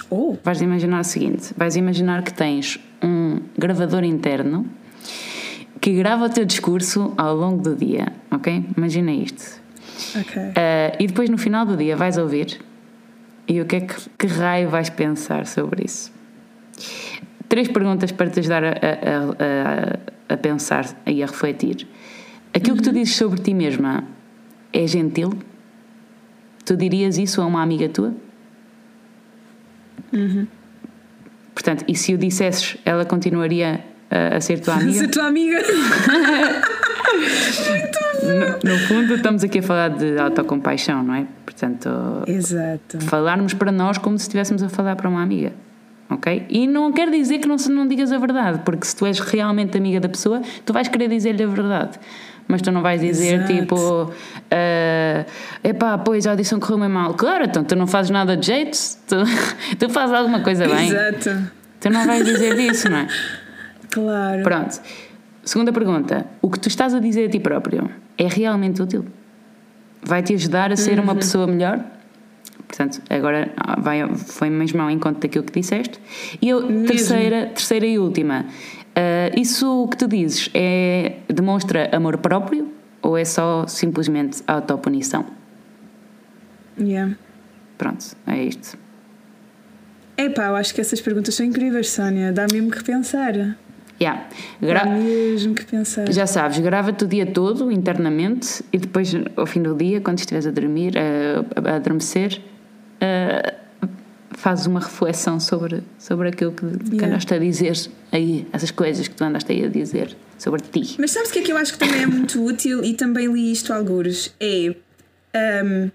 Oh. 0.09 0.37
Vais 0.43 0.63
imaginar 0.63 1.01
o 1.01 1.05
seguinte: 1.05 1.53
vais 1.55 1.77
imaginar 1.77 2.23
que 2.23 2.33
tens 2.33 2.81
um 3.03 3.41
gravador 3.59 4.05
interno 4.05 4.67
que 5.79 5.93
grava 5.93 6.25
o 6.25 6.29
teu 6.31 6.47
discurso 6.47 7.13
ao 7.17 7.37
longo 7.37 7.63
do 7.63 7.77
dia, 7.77 8.13
ok? 8.31 8.65
Imagina 8.77 9.13
isto. 9.13 9.61
Ok. 10.19 10.43
Uh, 10.43 10.97
e 10.99 11.07
depois 11.07 11.29
no 11.29 11.37
final 11.37 11.67
do 11.67 11.77
dia 11.77 11.95
vais 11.95 12.17
ouvir 12.17 12.59
e 13.47 13.61
o 13.61 13.67
que 13.67 13.77
é 13.77 13.81
que, 13.81 13.95
que 14.19 14.27
raio 14.27 14.69
vais 14.69 14.91
pensar 14.91 15.47
sobre 15.47 15.85
isso? 15.85 16.16
Três 17.49 17.69
perguntas 17.69 18.13
para 18.13 18.29
te 18.31 18.41
ajudar 18.41 18.65
a, 18.65 18.69
a, 18.71 18.73
a, 20.31 20.35
a 20.35 20.37
pensar 20.37 20.87
e 21.07 21.23
a 21.23 21.27
refletir. 21.27 21.87
Aquilo 22.55 22.73
uhum. 22.73 22.77
que 22.79 22.83
tu 22.83 22.89
uhum. 22.91 22.95
dizes 22.95 23.17
sobre 23.17 23.41
ti 23.41 23.55
mesma 23.55 24.05
é 24.73 24.87
gentil? 24.87 25.33
Tu 26.65 26.77
dirias 26.77 27.19
isso 27.19 27.41
a 27.41 27.47
uma 27.47 27.63
amiga 27.63 27.89
tua? 27.89 28.15
Uhum. 30.13 30.47
Portanto, 31.55 31.85
e 31.89 31.95
se 31.95 32.13
o 32.15 32.19
dissesses, 32.19 32.77
ela 32.85 33.05
continuaria 33.05 33.85
a, 34.11 34.37
a 34.37 34.41
ser 34.41 34.61
tua 34.61 34.75
amiga? 34.81 34.99
ser 34.99 35.09
tua 35.09 35.27
amiga. 35.27 35.59
no, 38.23 38.71
no, 38.71 38.79
fundo, 38.81 39.15
estamos 39.15 39.45
aqui 39.45 39.61
a 39.61 39.63
falar 39.63 39.89
de 39.91 40.19
autocompaixão, 40.19 41.03
não 41.03 41.15
é? 41.15 41.27
Portanto, 41.45 41.89
Exato. 42.27 43.01
falarmos 43.01 43.55
para 43.55 43.71
nós 43.71 43.97
como 43.99 44.19
se 44.19 44.25
estivéssemos 44.25 44.63
a 44.63 44.69
falar 44.69 44.97
para 44.97 45.09
uma 45.09 45.23
amiga 45.23 45.53
ok? 46.09 46.47
E 46.49 46.67
não 46.67 46.93
quer 46.93 47.11
dizer 47.11 47.39
que 47.39 47.49
não, 47.49 47.57
não 47.71 47.87
digas 47.87 48.13
a 48.13 48.19
verdade, 48.19 48.61
porque 48.65 48.87
se 48.87 48.95
tu 48.95 49.07
és 49.07 49.19
realmente 49.19 49.77
amiga 49.77 50.01
da 50.01 50.09
pessoa, 50.09 50.41
tu 50.65 50.73
vais 50.73 50.89
querer 50.89 51.09
dizer-lhe 51.09 51.43
a 51.43 51.47
verdade. 51.47 51.99
Mas 52.49 52.63
tu 52.63 52.71
não 52.71 52.81
vais 52.81 53.01
dizer 53.01 53.41
Exato. 53.41 53.53
tipo, 53.53 54.05
uh, 54.05 55.27
epá, 55.65 55.99
pois 55.99 56.27
a 56.27 56.31
audição 56.31 56.61
correu 56.61 56.79
bem 56.79 56.89
mal. 56.89 57.15
Claro, 57.15 57.45
então 57.45 57.65
tu 57.65 57.75
não 57.75 57.89
fazes 57.89 58.11
nada 58.11 58.37
de 58.37 58.47
jeito, 58.47 58.79
tu, 59.07 59.17
tu 59.79 59.89
fazes 59.91 60.15
alguma 60.15 60.41
coisa 60.41 60.67
bem. 60.69 60.89
Exato. 60.89 61.51
Tu 61.81 61.91
não 61.91 62.07
vais 62.07 62.25
dizer 62.25 62.59
isso, 62.59 62.89
não 62.89 62.99
é? 62.99 63.07
Claro. 63.89 64.43
Pronto. 64.43 64.79
Segunda 65.43 65.73
pergunta: 65.73 66.27
o 66.43 66.51
que 66.51 66.59
tu 66.59 66.69
estás 66.69 66.93
a 66.93 66.99
dizer 66.99 67.27
a 67.27 67.31
ti 67.31 67.41
próprio 67.41 67.89
é 68.19 68.27
realmente 68.27 68.83
útil? 68.83 69.07
Vai 70.03 70.23
te 70.23 70.35
ajudar 70.35 70.71
a 70.71 70.77
ser 70.77 70.99
uhum. 70.99 71.05
uma 71.05 71.15
pessoa 71.15 71.47
melhor? 71.47 71.83
Portanto, 72.67 73.01
agora 73.09 73.53
ah, 73.57 73.81
vai, 73.81 74.07
foi 74.15 74.51
mesmo 74.51 74.83
ao 74.83 74.91
encontro 74.91 75.21
daquilo 75.21 75.45
que 75.45 75.61
disseste. 75.61 76.01
E 76.43 76.49
eu, 76.49 76.85
terceira, 76.85 77.47
terceira 77.47 77.87
e 77.87 77.99
última, 77.99 78.41
uh, 78.43 79.41
isso 79.41 79.89
que 79.91 79.97
tu 79.97 80.09
dizes 80.09 80.51
é, 80.53 81.19
demonstra 81.29 81.89
amor 81.95 82.19
próprio 82.19 82.73
ou 83.01 83.17
é 83.17 83.25
só 83.25 83.67
simplesmente 83.67 84.43
autopunição? 84.47 85.25
Yeah. 86.79 87.17
Pronto, 87.79 88.17
é 88.27 88.43
isto. 88.45 88.77
Epá, 90.17 90.47
eu 90.47 90.57
acho 90.57 90.75
que 90.75 90.81
essas 90.81 91.01
perguntas 91.01 91.35
são 91.35 91.45
incríveis, 91.45 91.91
Sónia. 91.91 92.33
Dá 92.33 92.47
mesmo 92.51 92.71
que 92.71 92.83
pensar. 92.83 93.57
Yeah. 94.01 94.27
Gra 94.61 94.85
Dá 94.85 94.91
mesmo 94.91 95.55
que 95.55 95.65
pensar. 95.65 96.11
Já 96.11 96.27
sabes, 96.27 96.59
grava-te 96.59 97.05
o 97.05 97.07
dia 97.07 97.27
todo 97.27 97.71
internamente 97.71 98.65
e 98.73 98.79
depois, 98.79 99.15
ao 99.37 99.47
fim 99.47 99.63
do 99.63 99.75
dia, 99.75 100.01
quando 100.01 100.19
estiveres 100.19 100.47
a 100.47 100.51
dormir, 100.51 100.95
a, 100.99 101.71
a 101.71 101.77
adormecer, 101.77 102.41
uh, 102.97 103.67
fazes 104.31 104.67
uma 104.67 104.81
reflexão 104.81 105.41
sobre, 105.41 105.83
sobre 105.99 106.29
aquilo 106.29 106.53
que, 106.53 106.65
yeah. 106.65 106.99
que 106.99 107.05
andaste 107.05 107.35
a 107.35 107.39
dizer 107.39 107.91
aí, 108.13 108.47
essas 108.53 108.71
coisas 108.71 109.09
que 109.09 109.15
tu 109.15 109.25
andaste 109.25 109.51
aí 109.51 109.65
a 109.65 109.69
dizer 109.69 110.17
sobre 110.39 110.61
ti. 110.63 110.97
Mas 110.99 111.11
sabes 111.11 111.31
o 111.31 111.33
que 111.33 111.39
é 111.41 111.43
que 111.43 111.53
eu 111.53 111.57
acho 111.57 111.73
que 111.73 111.79
também 111.79 112.03
é 112.03 112.07
muito 112.07 112.45
útil 112.45 112.85
e 112.85 112.95
também 112.95 113.33
li 113.33 113.51
isto 113.51 113.73
algures? 113.73 114.35
É. 114.39 114.75
Um, 115.65 115.91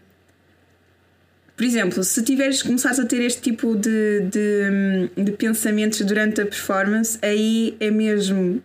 por 1.55 1.65
exemplo, 1.65 2.03
se 2.03 2.23
tiveres 2.23 2.63
começares 2.63 2.99
a 2.99 3.05
ter 3.05 3.21
este 3.21 3.41
tipo 3.41 3.75
de, 3.75 4.21
de, 4.31 5.23
de 5.23 5.31
pensamentos 5.33 6.01
durante 6.01 6.41
a 6.41 6.45
performance, 6.45 7.19
aí 7.21 7.77
é 7.79 7.91
mesmo 7.91 8.61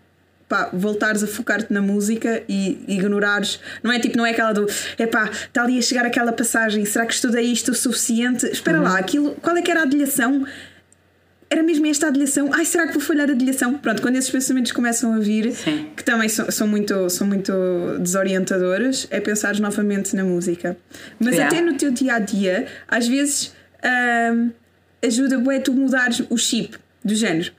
pá, 0.49 0.71
voltares 0.73 1.23
a 1.23 1.27
focar-te 1.27 1.73
na 1.73 1.81
música 1.81 2.43
e 2.49 2.79
ignorares. 2.89 3.61
Não 3.83 3.93
é 3.93 3.99
tipo, 3.99 4.17
não 4.17 4.25
é 4.25 4.31
aquela 4.31 4.53
do 4.53 4.67
pá, 5.11 5.31
está 5.31 5.63
ali 5.63 5.79
a 5.79 5.83
chegar 5.83 6.07
aquela 6.07 6.33
passagem, 6.33 6.85
será 6.85 7.07
que 7.07 7.15
estudei 7.15 7.45
isto 7.45 7.73
o 7.73 7.75
suficiente? 7.75 8.47
Espera 8.47 8.79
uhum. 8.79 8.85
lá, 8.85 8.99
aquilo, 8.99 9.37
qual 9.43 9.57
é 9.57 9.63
que 9.63 9.71
era 9.71 9.81
a 9.81 9.83
adilhação? 9.85 10.47
Era 11.49 11.63
mesmo 11.63 11.87
esta 11.87 12.09
adilhação? 12.09 12.51
Ai, 12.53 12.65
será 12.65 12.89
que 12.89 12.95
vou 12.95 13.01
falhar 13.01 13.29
a 13.29 13.33
adilhação? 13.33 13.75
Pronto, 13.79 14.03
quando 14.03 14.17
esses 14.17 14.31
pensamentos 14.31 14.73
começam 14.73 15.15
a 15.15 15.19
vir, 15.21 15.53
Sim. 15.53 15.89
que 15.97 16.03
também 16.03 16.29
são, 16.29 16.51
são, 16.51 16.67
muito, 16.67 17.09
são 17.09 17.25
muito 17.25 17.53
desorientadores, 18.01 19.07
é 19.11 19.21
pensar 19.21 19.57
novamente 19.61 20.17
na 20.17 20.25
música. 20.25 20.77
Mas 21.21 21.35
yeah. 21.35 21.47
até 21.47 21.65
no 21.65 21.77
teu 21.77 21.93
dia 21.93 22.15
a 22.15 22.19
dia, 22.19 22.67
às 22.89 23.07
vezes 23.07 23.55
hum, 24.33 24.51
ajuda 25.05 25.39
bué 25.39 25.61
tu 25.61 25.73
mudares 25.73 26.21
o 26.29 26.37
chip 26.37 26.77
do 27.05 27.15
género 27.15 27.53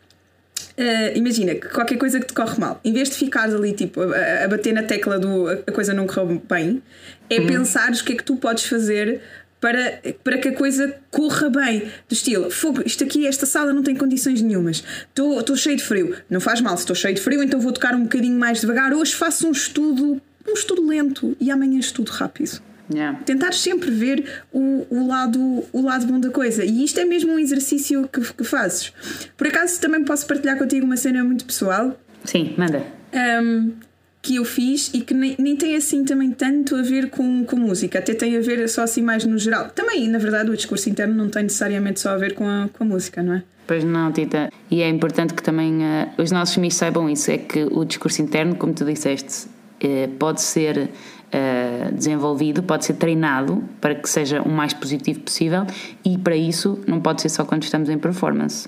Uh, 0.77 1.17
imagina 1.17 1.55
que 1.55 1.69
qualquer 1.69 1.97
coisa 1.97 2.19
que 2.19 2.27
te 2.27 2.33
corre 2.33 2.59
mal, 2.59 2.79
em 2.85 2.93
vez 2.93 3.09
de 3.09 3.15
ficares 3.15 3.55
ali 3.55 3.73
tipo 3.73 3.99
a, 3.99 4.43
a 4.43 4.47
bater 4.47 4.71
na 4.73 4.83
tecla 4.83 5.17
do 5.17 5.49
a 5.49 5.71
coisa 5.71 5.91
não 5.91 6.05
correu 6.05 6.39
bem, 6.47 6.83
é 7.29 7.39
uhum. 7.39 7.47
pensares 7.47 8.01
o 8.01 8.05
que 8.05 8.13
é 8.13 8.15
que 8.15 8.23
tu 8.23 8.35
podes 8.35 8.65
fazer 8.65 9.19
para, 9.59 9.99
para 10.23 10.37
que 10.37 10.49
a 10.49 10.53
coisa 10.53 10.95
corra 11.09 11.49
bem. 11.49 11.79
Do 12.07 12.13
estilo, 12.13 12.51
fogo, 12.51 12.83
isto 12.85 13.03
aqui, 13.03 13.25
esta 13.25 13.45
sala 13.45 13.73
não 13.73 13.83
tem 13.83 13.95
condições 13.95 14.41
nenhumas. 14.41 14.83
Estou 15.09 15.55
cheio 15.55 15.77
de 15.77 15.83
frio. 15.83 16.15
Não 16.29 16.39
faz 16.39 16.61
mal, 16.61 16.77
se 16.77 16.83
estou 16.83 16.95
cheio 16.95 17.15
de 17.15 17.21
frio, 17.21 17.41
então 17.41 17.59
vou 17.59 17.71
tocar 17.71 17.95
um 17.95 18.03
bocadinho 18.03 18.37
mais 18.37 18.61
devagar. 18.61 18.93
Hoje 18.93 19.15
faço 19.15 19.47
um 19.47 19.51
estudo, 19.51 20.21
um 20.47 20.53
estudo 20.53 20.85
lento 20.85 21.35
e 21.39 21.49
amanhã 21.49 21.79
estudo 21.79 22.09
rápido. 22.11 22.66
Yeah. 22.93 23.19
Tentar 23.25 23.53
sempre 23.53 23.91
ver 23.91 24.43
o, 24.51 24.85
o, 24.89 25.07
lado, 25.07 25.63
o 25.73 25.81
lado 25.81 26.05
bom 26.05 26.19
da 26.19 26.29
coisa. 26.29 26.63
E 26.63 26.83
isto 26.83 26.99
é 26.99 27.05
mesmo 27.05 27.33
um 27.33 27.39
exercício 27.39 28.07
que, 28.07 28.21
que 28.33 28.43
fazes. 28.43 28.93
Por 29.35 29.47
acaso 29.47 29.79
também 29.81 30.03
posso 30.03 30.25
partilhar 30.25 30.57
contigo 30.57 30.85
uma 30.85 30.97
cena 30.97 31.23
muito 31.23 31.45
pessoal. 31.45 31.99
Sim, 32.23 32.53
manda. 32.57 32.83
Um, 33.13 33.73
que 34.21 34.35
eu 34.35 34.45
fiz 34.45 34.91
e 34.93 35.01
que 35.01 35.13
nem, 35.13 35.35
nem 35.39 35.55
tem 35.55 35.75
assim 35.75 36.03
também 36.03 36.31
tanto 36.31 36.75
a 36.75 36.81
ver 36.81 37.09
com, 37.09 37.45
com 37.45 37.55
música, 37.55 37.99
até 37.99 38.13
tem 38.13 38.35
a 38.35 38.41
ver 38.41 38.67
só 38.67 38.83
assim 38.83 39.01
mais 39.01 39.23
no 39.25 39.37
geral. 39.37 39.69
Também, 39.69 40.07
na 40.07 40.17
verdade, 40.17 40.49
o 40.49 40.55
discurso 40.55 40.89
interno 40.89 41.15
não 41.15 41.29
tem 41.29 41.43
necessariamente 41.43 41.99
só 41.99 42.09
a 42.09 42.17
ver 42.17 42.33
com 42.33 42.45
a, 42.47 42.69
com 42.73 42.83
a 42.83 42.87
música, 42.87 43.23
não 43.23 43.35
é? 43.35 43.43
Pois 43.65 43.83
não, 43.83 44.11
Tita. 44.11 44.49
E 44.71 44.81
é 44.81 44.89
importante 44.89 45.33
que 45.33 45.43
também 45.43 45.77
uh, 45.77 46.09
os 46.21 46.31
nossos 46.31 46.57
mitos 46.57 46.77
saibam 46.77 47.09
isso: 47.09 47.29
é 47.31 47.37
que 47.37 47.67
o 47.71 47.85
discurso 47.85 48.21
interno, 48.21 48.55
como 48.55 48.73
tu 48.73 48.83
disseste, 48.85 49.47
uh, 49.83 50.07
pode 50.17 50.41
ser 50.41 50.89
uh, 51.33 51.93
desenvolvido, 51.93 52.63
pode 52.63 52.85
ser 52.85 52.93
treinado 52.93 53.63
para 53.81 53.95
que 53.95 54.09
seja 54.09 54.41
o 54.41 54.49
mais 54.49 54.73
positivo 54.73 55.19
possível 55.21 55.65
e 56.03 56.17
para 56.17 56.35
isso 56.35 56.79
não 56.87 56.99
pode 56.99 57.21
ser 57.21 57.29
só 57.29 57.45
quando 57.45 57.63
estamos 57.63 57.89
em 57.89 57.97
performance. 57.97 58.67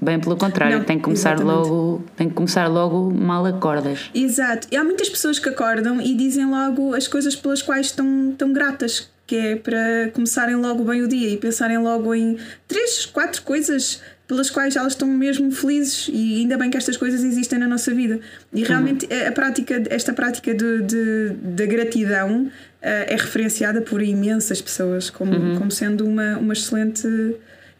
Bem 0.00 0.20
pelo 0.20 0.36
contrário, 0.36 0.78
Não, 0.78 0.84
tem 0.84 0.98
que 0.98 1.04
começar 1.04 1.34
exatamente. 1.34 1.68
logo, 1.68 2.04
tem 2.16 2.28
que 2.28 2.34
começar 2.34 2.66
logo 2.68 3.10
mal 3.10 3.46
acordas. 3.46 4.10
Exato. 4.14 4.66
E 4.70 4.76
há 4.76 4.84
muitas 4.84 5.08
pessoas 5.08 5.38
que 5.38 5.48
acordam 5.48 6.00
e 6.00 6.14
dizem 6.14 6.44
logo 6.46 6.94
as 6.94 7.08
coisas 7.08 7.34
pelas 7.34 7.62
quais 7.62 7.86
estão, 7.86 8.30
estão 8.30 8.52
gratas, 8.52 9.10
que 9.26 9.36
é 9.36 9.56
para 9.56 10.10
começarem 10.12 10.56
logo 10.56 10.84
bem 10.84 11.00
o 11.00 11.08
dia 11.08 11.30
e 11.30 11.36
pensarem 11.38 11.78
logo 11.78 12.14
em 12.14 12.36
três, 12.68 13.06
quatro 13.06 13.40
coisas 13.42 14.02
pelas 14.26 14.50
quais 14.50 14.74
elas 14.76 14.94
estão 14.94 15.08
mesmo 15.08 15.50
felizes 15.52 16.08
e 16.12 16.40
ainda 16.40 16.56
bem 16.56 16.70
que 16.70 16.76
estas 16.76 16.96
coisas 16.96 17.22
existem 17.22 17.58
na 17.58 17.68
nossa 17.68 17.92
vida. 17.92 18.20
E 18.52 18.62
realmente 18.62 19.06
a 19.12 19.30
prática, 19.32 19.82
esta 19.90 20.12
prática 20.12 20.54
de, 20.54 20.82
de, 20.82 21.30
da 21.42 21.66
gratidão 21.66 22.50
eh, 22.80 23.14
é 23.14 23.16
referenciada 23.16 23.82
por 23.82 24.02
imensas 24.02 24.62
pessoas 24.62 25.10
como, 25.10 25.58
como 25.58 25.70
sendo 25.70 26.06
uma, 26.06 26.38
uma 26.38 26.54
excelente 26.54 27.06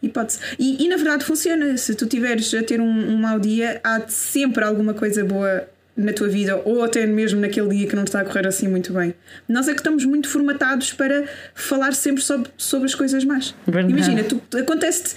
hipótese. 0.03 0.39
E, 0.59 0.83
e 0.83 0.87
na 0.87 0.97
verdade 0.97 1.25
funciona. 1.25 1.77
Se 1.77 1.95
tu 1.95 2.05
tiveres 2.05 2.53
a 2.53 2.61
ter 2.61 2.79
um, 2.79 3.13
um 3.13 3.17
mau 3.17 3.39
dia, 3.39 3.79
há 3.83 3.97
de 3.99 4.13
sempre 4.13 4.63
alguma 4.63 4.93
coisa 4.93 5.25
boa 5.25 5.67
na 5.97 6.11
tua 6.11 6.27
vida, 6.27 6.61
ou 6.65 6.83
até 6.83 7.05
mesmo 7.05 7.39
naquele 7.39 7.69
dia 7.69 7.87
que 7.87 7.95
não 7.95 8.03
está 8.03 8.19
a 8.19 8.25
correr 8.25 8.45
assim 8.45 8.67
muito 8.67 8.91
bem. 8.91 9.15
Nós 9.47 9.67
é 9.69 9.73
que 9.73 9.79
estamos 9.79 10.03
muito 10.03 10.27
formatados 10.27 10.91
para 10.91 11.23
falar 11.53 11.93
sempre 11.93 12.21
sobre, 12.21 12.51
sobre 12.57 12.85
as 12.85 12.93
coisas 12.93 13.23
más. 13.23 13.55
Verdade. 13.65 13.93
Imagina, 13.93 14.23
tu, 14.23 14.41
acontece 14.57 15.15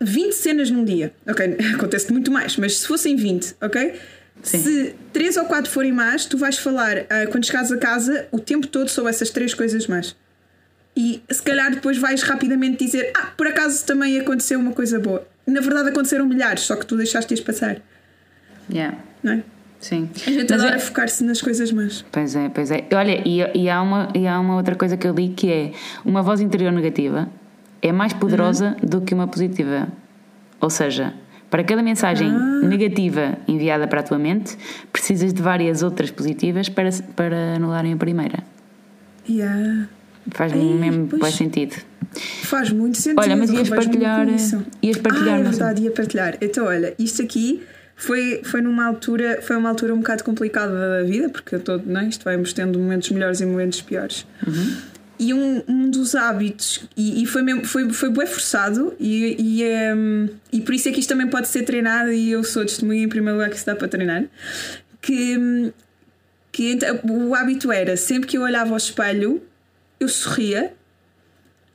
20 0.00 0.32
cenas 0.32 0.70
num 0.70 0.84
dia. 0.84 1.12
Ok, 1.28 1.56
acontece 1.74 2.12
muito 2.12 2.30
mais, 2.30 2.56
mas 2.56 2.78
se 2.78 2.86
fossem 2.86 3.16
20, 3.16 3.56
ok? 3.60 3.94
Sim. 4.42 4.58
Se 4.58 4.94
3 5.12 5.36
ou 5.36 5.44
4 5.44 5.70
forem 5.70 5.92
más, 5.92 6.24
tu 6.24 6.38
vais 6.38 6.56
falar 6.58 7.04
ah, 7.10 7.26
quando 7.30 7.44
chegares 7.44 7.70
a 7.70 7.76
casa 7.76 8.26
o 8.32 8.38
tempo 8.38 8.66
todo 8.66 8.88
sobre 8.88 9.10
essas 9.10 9.28
três 9.30 9.52
coisas 9.52 9.86
más. 9.86 10.16
E 10.96 11.22
se 11.30 11.42
calhar 11.42 11.70
depois 11.70 11.98
vais 11.98 12.22
rapidamente 12.22 12.84
dizer: 12.84 13.12
Ah, 13.16 13.26
por 13.36 13.46
acaso 13.46 13.84
também 13.84 14.18
aconteceu 14.18 14.58
uma 14.58 14.72
coisa 14.72 14.98
boa. 14.98 15.26
Na 15.46 15.60
verdade 15.60 15.90
aconteceram 15.90 16.26
milhares, 16.26 16.62
só 16.62 16.74
que 16.76 16.86
tu 16.86 16.96
deixaste-as 16.96 17.40
passar, 17.40 17.76
Yeah. 18.72 18.96
não 19.22 19.32
é? 19.34 19.42
Sim. 19.80 20.08
A 20.26 20.30
gente 20.30 20.50
Mas 20.50 20.60
adora 20.62 20.76
é- 20.76 20.78
focar-se 20.78 21.24
nas 21.24 21.40
coisas 21.40 21.72
más. 21.72 22.04
Pois 22.12 22.36
é, 22.36 22.48
pois 22.50 22.70
é. 22.70 22.86
Olha, 22.92 23.22
e, 23.26 23.40
e, 23.62 23.68
há 23.68 23.80
uma, 23.82 24.08
e 24.14 24.26
há 24.26 24.38
uma 24.38 24.56
outra 24.56 24.74
coisa 24.74 24.96
que 24.96 25.06
eu 25.06 25.14
li 25.14 25.30
que 25.30 25.50
é 25.50 25.72
uma 26.04 26.22
voz 26.22 26.40
interior 26.40 26.70
negativa 26.72 27.28
é 27.82 27.92
mais 27.92 28.12
poderosa 28.12 28.76
do 28.82 29.00
que 29.00 29.14
uma 29.14 29.26
positiva. 29.26 29.88
Ou 30.60 30.70
seja, 30.70 31.14
para 31.50 31.64
cada 31.64 31.82
mensagem 31.82 32.30
negativa 32.62 33.38
enviada 33.48 33.88
para 33.88 34.00
a 34.00 34.02
tua 34.02 34.18
mente, 34.18 34.56
precisas 34.92 35.32
de 35.32 35.42
várias 35.42 35.82
outras 35.82 36.10
positivas 36.10 36.68
para, 36.68 36.90
para 37.16 37.54
anularem 37.56 37.92
a 37.92 37.96
primeira. 37.96 38.38
Yeah. 39.28 39.88
Faz 40.32 40.52
Ai, 40.52 40.58
mesmo 40.58 41.18
faz 41.18 41.34
sentido. 41.34 41.76
Faz 42.42 42.70
muito 42.70 42.98
sentido. 42.98 43.20
Olha, 43.20 43.36
mas 43.36 43.50
ias 43.50 43.68
partilhar- 43.68 44.28
ias 44.82 44.96
partilhar, 44.98 45.34
Ah, 45.36 45.38
é 45.38 45.42
verdade, 45.42 45.82
ia 45.82 45.90
partilhar. 45.90 46.36
Então, 46.40 46.66
olha, 46.66 46.94
isto 46.98 47.22
aqui 47.22 47.62
foi, 47.96 48.42
foi 48.44 48.60
numa 48.60 48.86
altura, 48.86 49.40
foi 49.42 49.56
uma 49.56 49.68
altura 49.68 49.94
um 49.94 49.98
bocado 49.98 50.24
complicada 50.24 50.72
da 50.72 51.02
vida, 51.04 51.28
porque 51.28 51.58
tô, 51.58 51.78
não 51.78 52.00
é? 52.00 52.06
isto 52.08 52.24
vamos 52.24 52.52
tendo 52.52 52.78
momentos 52.78 53.10
melhores 53.10 53.40
e 53.40 53.46
momentos 53.46 53.80
piores. 53.82 54.26
E 55.22 55.34
um, 55.34 55.62
um 55.68 55.90
dos 55.90 56.14
hábitos, 56.14 56.88
e, 56.96 57.22
e 57.22 57.26
foi, 57.26 57.42
mesmo, 57.42 57.62
foi, 57.66 57.92
foi 57.92 58.08
bem 58.10 58.26
forçado, 58.26 58.94
e, 58.98 59.36
e, 59.38 59.62
ehm, 59.62 60.28
e 60.50 60.62
por 60.62 60.74
isso 60.74 60.88
é 60.88 60.92
que 60.92 60.98
isto 60.98 61.10
também 61.10 61.28
pode 61.28 61.46
ser 61.46 61.62
treinado, 61.62 62.10
e 62.10 62.30
eu 62.30 62.42
sou 62.42 62.64
testemunha 62.64 63.02
em 63.02 63.08
primeiro 63.08 63.36
lugar 63.36 63.50
que 63.50 63.58
se 63.58 63.66
dá 63.66 63.76
para 63.76 63.86
treinar, 63.86 64.24
que, 65.02 65.36
hum, 65.36 65.70
que 66.50 66.78
o 67.04 67.34
hábito 67.34 67.70
era 67.70 67.98
sempre 67.98 68.30
que 68.30 68.38
eu 68.38 68.42
olhava 68.42 68.70
ao 68.70 68.78
espelho, 68.78 69.42
eu 70.00 70.08
sorria 70.08 70.72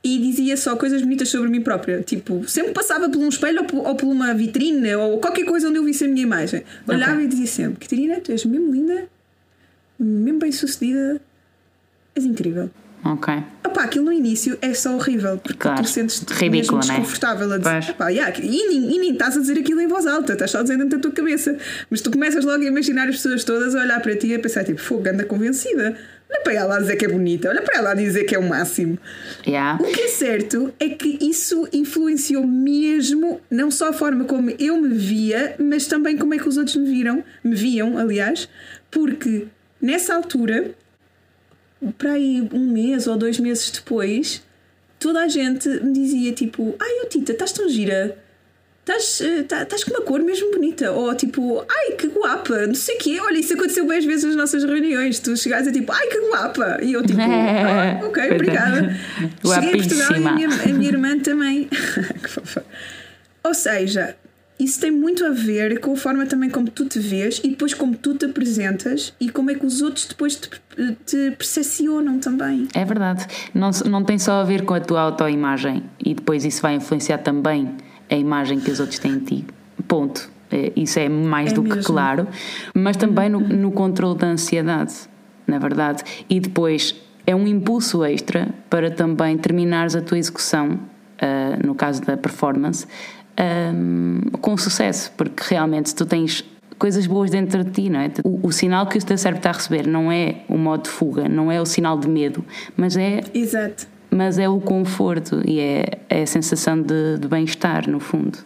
e 0.02 0.18
dizia 0.18 0.56
só 0.56 0.76
coisas 0.76 1.02
bonitas 1.02 1.28
sobre 1.28 1.48
mim 1.48 1.60
própria. 1.60 2.02
Tipo, 2.02 2.48
sempre 2.48 2.72
passava 2.72 3.08
por 3.08 3.18
um 3.18 3.28
espelho 3.28 3.62
ou 3.62 3.66
por, 3.66 3.86
ou 3.86 3.94
por 3.96 4.06
uma 4.06 4.32
vitrine 4.34 4.94
ou 4.94 5.18
qualquer 5.18 5.44
coisa 5.44 5.68
onde 5.68 5.78
eu 5.78 5.84
visse 5.84 6.04
a 6.04 6.08
minha 6.08 6.22
imagem. 6.22 6.62
Olhava 6.86 7.22
e 7.22 7.26
dizia 7.26 7.46
sempre: 7.46 7.80
Catarina, 7.80 8.20
tu 8.20 8.30
és 8.30 8.44
mesmo 8.44 8.72
linda, 8.72 9.08
mesmo 9.98 10.38
bem 10.38 10.52
sucedida, 10.52 11.20
és 12.14 12.24
incrível. 12.24 12.70
Ok. 13.12 13.34
Opá, 13.64 13.84
aquilo 13.84 14.06
no 14.06 14.12
início 14.12 14.58
é 14.62 14.72
só 14.74 14.94
horrível 14.94 15.38
porque 15.38 15.58
Claro. 15.58 15.82
tu 15.82 15.88
sentes-te 15.88 16.32
Ridículo, 16.32 16.50
mesmo 16.50 16.72
não 16.72 16.78
é? 16.80 16.86
desconfortável 16.86 17.52
a 17.52 17.58
dizer. 17.58 17.90
Opá, 17.92 18.08
yeah, 18.08 18.34
e, 18.38 18.68
nem, 18.68 18.94
e 18.94 18.98
nem 18.98 19.12
estás 19.12 19.36
a 19.36 19.40
dizer 19.40 19.58
aquilo 19.58 19.80
em 19.80 19.86
voz 19.86 20.06
alta, 20.06 20.32
estás 20.32 20.50
só 20.50 20.58
a 20.58 20.62
dizer 20.62 20.76
dentro 20.76 20.98
da 20.98 21.02
tua 21.02 21.12
cabeça. 21.12 21.56
Mas 21.90 22.00
tu 22.00 22.10
começas 22.10 22.44
logo 22.44 22.62
a 22.62 22.66
imaginar 22.66 23.08
as 23.08 23.16
pessoas 23.16 23.44
todas 23.44 23.74
a 23.74 23.80
olhar 23.80 24.00
para 24.00 24.16
ti 24.16 24.28
e 24.28 24.34
a 24.34 24.38
pensar: 24.38 24.64
tipo, 24.64 24.80
fogo, 24.80 25.08
anda 25.08 25.24
convencida. 25.24 25.96
Olha 26.28 26.40
para 26.42 26.52
ela 26.54 26.76
a 26.76 26.80
dizer 26.80 26.96
que 26.96 27.04
é 27.04 27.08
bonita, 27.08 27.48
olha 27.48 27.62
para 27.62 27.78
ela 27.78 27.90
a 27.92 27.94
dizer 27.94 28.24
que 28.24 28.34
é 28.34 28.38
o 28.38 28.42
máximo. 28.48 28.98
Yeah. 29.46 29.80
O 29.80 29.86
que 29.92 30.00
é 30.00 30.08
certo 30.08 30.74
é 30.80 30.88
que 30.88 31.18
isso 31.20 31.68
influenciou 31.72 32.44
mesmo 32.44 33.40
não 33.48 33.70
só 33.70 33.90
a 33.90 33.92
forma 33.92 34.24
como 34.24 34.50
eu 34.58 34.76
me 34.80 34.88
via, 34.88 35.54
mas 35.60 35.86
também 35.86 36.16
como 36.18 36.34
é 36.34 36.38
que 36.38 36.48
os 36.48 36.56
outros 36.56 36.74
me 36.74 36.86
viram, 36.90 37.22
me 37.44 37.54
viam, 37.54 37.96
aliás, 37.96 38.48
porque 38.90 39.46
nessa 39.80 40.16
altura, 40.16 40.72
para 41.98 42.12
aí 42.12 42.48
um 42.52 42.70
mês 42.72 43.06
ou 43.06 43.16
dois 43.16 43.38
meses 43.38 43.70
depois, 43.70 44.42
toda 44.98 45.20
a 45.22 45.28
gente 45.28 45.68
me 45.68 45.92
dizia 45.92 46.32
tipo, 46.32 46.74
ai 46.80 47.00
oh, 47.04 47.08
Tita, 47.08 47.32
estás 47.32 47.52
tão 47.52 47.68
gira. 47.68 48.18
Estás, 48.88 49.20
eh, 49.20 49.42
tá- 49.42 49.64
estás 49.64 49.82
com 49.82 49.90
uma 49.90 50.00
cor 50.02 50.20
mesmo 50.20 50.48
bonita. 50.52 50.92
Ou 50.92 51.12
tipo, 51.16 51.64
ai 51.68 51.96
que 51.96 52.06
guapa, 52.06 52.68
não 52.68 52.74
sei 52.74 52.94
o 52.94 52.98
quê. 52.98 53.18
Olha, 53.20 53.36
isso 53.36 53.52
aconteceu 53.54 53.84
bem 53.84 53.98
às 53.98 54.04
vezes 54.04 54.24
nas 54.24 54.36
nossas 54.36 54.62
reuniões. 54.62 55.18
Tu 55.18 55.36
chegares 55.36 55.66
a 55.66 55.72
tipo, 55.72 55.90
ai 55.90 56.06
que 56.06 56.20
guapa. 56.30 56.78
E 56.80 56.92
eu 56.92 57.02
tipo, 57.04 57.18
ah, 57.20 57.98
ok, 58.04 58.28
Coitada. 58.28 58.34
obrigada. 58.36 58.96
Cheguei 59.44 59.70
a 59.70 59.76
Portugal 59.76 60.12
e 60.12 60.14
a 60.14 60.32
minha, 60.32 60.48
a 60.48 60.66
minha 60.68 60.88
irmã 60.88 61.18
também. 61.18 61.64
que 62.22 62.28
fofa. 62.30 62.64
Ou 63.42 63.54
seja, 63.54 64.16
isso 64.58 64.80
tem 64.80 64.90
muito 64.90 65.24
a 65.24 65.30
ver 65.30 65.80
com 65.80 65.92
a 65.92 65.96
forma 65.96 66.24
também 66.26 66.48
como 66.48 66.70
tu 66.70 66.86
te 66.86 66.98
vês 66.98 67.40
e 67.44 67.50
depois 67.50 67.74
como 67.74 67.94
tu 67.94 68.14
te 68.14 68.24
apresentas 68.24 69.12
e 69.20 69.28
como 69.28 69.50
é 69.50 69.54
que 69.54 69.66
os 69.66 69.82
outros 69.82 70.06
depois 70.06 70.36
te, 70.36 70.48
te 71.04 71.30
percepcionam 71.36 72.18
também. 72.18 72.66
É 72.74 72.84
verdade. 72.84 73.26
Não, 73.54 73.70
não 73.90 74.02
tem 74.04 74.18
só 74.18 74.40
a 74.40 74.44
ver 74.44 74.64
com 74.64 74.74
a 74.74 74.80
tua 74.80 75.00
autoimagem 75.02 75.82
e 76.04 76.14
depois 76.14 76.44
isso 76.44 76.62
vai 76.62 76.74
influenciar 76.74 77.18
também 77.18 77.74
a 78.10 78.16
imagem 78.16 78.58
que 78.60 78.70
os 78.70 78.80
outros 78.80 78.98
têm 78.98 79.18
de 79.18 79.24
ti. 79.24 79.44
Ponto. 79.86 80.30
É, 80.50 80.72
Isso 80.76 80.98
é 80.98 81.08
mais 81.08 81.50
É 81.50 81.54
do 81.54 81.62
que 81.62 81.70
mesmo. 81.70 81.84
claro. 81.84 82.28
Mas 82.72 82.96
também 82.96 83.28
no, 83.28 83.40
no 83.40 83.72
controle 83.72 84.16
da 84.16 84.28
ansiedade, 84.28 84.94
na 85.46 85.58
verdade. 85.58 86.02
E 86.30 86.38
depois 86.40 86.94
é 87.26 87.34
um 87.34 87.46
impulso 87.46 88.04
extra 88.04 88.48
para 88.70 88.90
também 88.90 89.36
terminares 89.36 89.96
a 89.96 90.00
tua 90.00 90.16
execução, 90.18 90.78
ah, 91.20 91.58
no 91.64 91.74
caso 91.74 92.00
da 92.02 92.16
performance, 92.16 92.86
ahm, 93.36 94.20
com 94.40 94.56
sucesso. 94.56 95.12
Porque 95.16 95.42
realmente 95.48 95.94
tu 95.94 96.06
tens 96.06 96.44
coisas 96.78 97.06
boas 97.06 97.30
dentro 97.30 97.64
de 97.64 97.70
ti, 97.70 97.90
não 97.90 98.00
é? 98.00 98.10
O, 98.24 98.48
o 98.48 98.52
sinal 98.52 98.86
que 98.86 98.98
o 98.98 99.04
teu 99.04 99.16
cérebro 99.16 99.38
está 99.38 99.50
a 99.50 99.52
receber 99.54 99.86
não 99.86 100.10
é 100.10 100.42
o 100.48 100.56
modo 100.56 100.84
de 100.84 100.90
fuga, 100.90 101.28
não 101.28 101.50
é 101.50 101.60
o 101.60 101.66
sinal 101.66 101.98
de 101.98 102.08
medo, 102.08 102.44
mas 102.76 102.96
é 102.96 103.20
Exato. 103.32 103.86
mas 104.10 104.38
é 104.38 104.48
o 104.48 104.60
conforto 104.60 105.42
e 105.46 105.58
é, 105.60 105.84
é 106.08 106.22
a 106.22 106.26
sensação 106.26 106.80
de, 106.80 107.18
de 107.18 107.28
bem-estar, 107.28 107.88
no 107.88 108.00
fundo. 108.00 108.38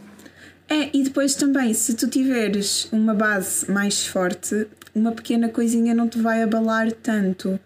É, 0.68 0.88
e 0.96 1.02
depois 1.02 1.34
também, 1.34 1.74
se 1.74 1.94
tu 1.94 2.06
tiveres 2.06 2.88
uma 2.92 3.12
base 3.12 3.68
mais 3.70 4.06
forte, 4.06 4.68
uma 4.94 5.10
pequena 5.10 5.48
coisinha 5.48 5.92
não 5.92 6.08
te 6.08 6.20
vai 6.20 6.42
abalar 6.44 6.92
tanto. 6.92 7.58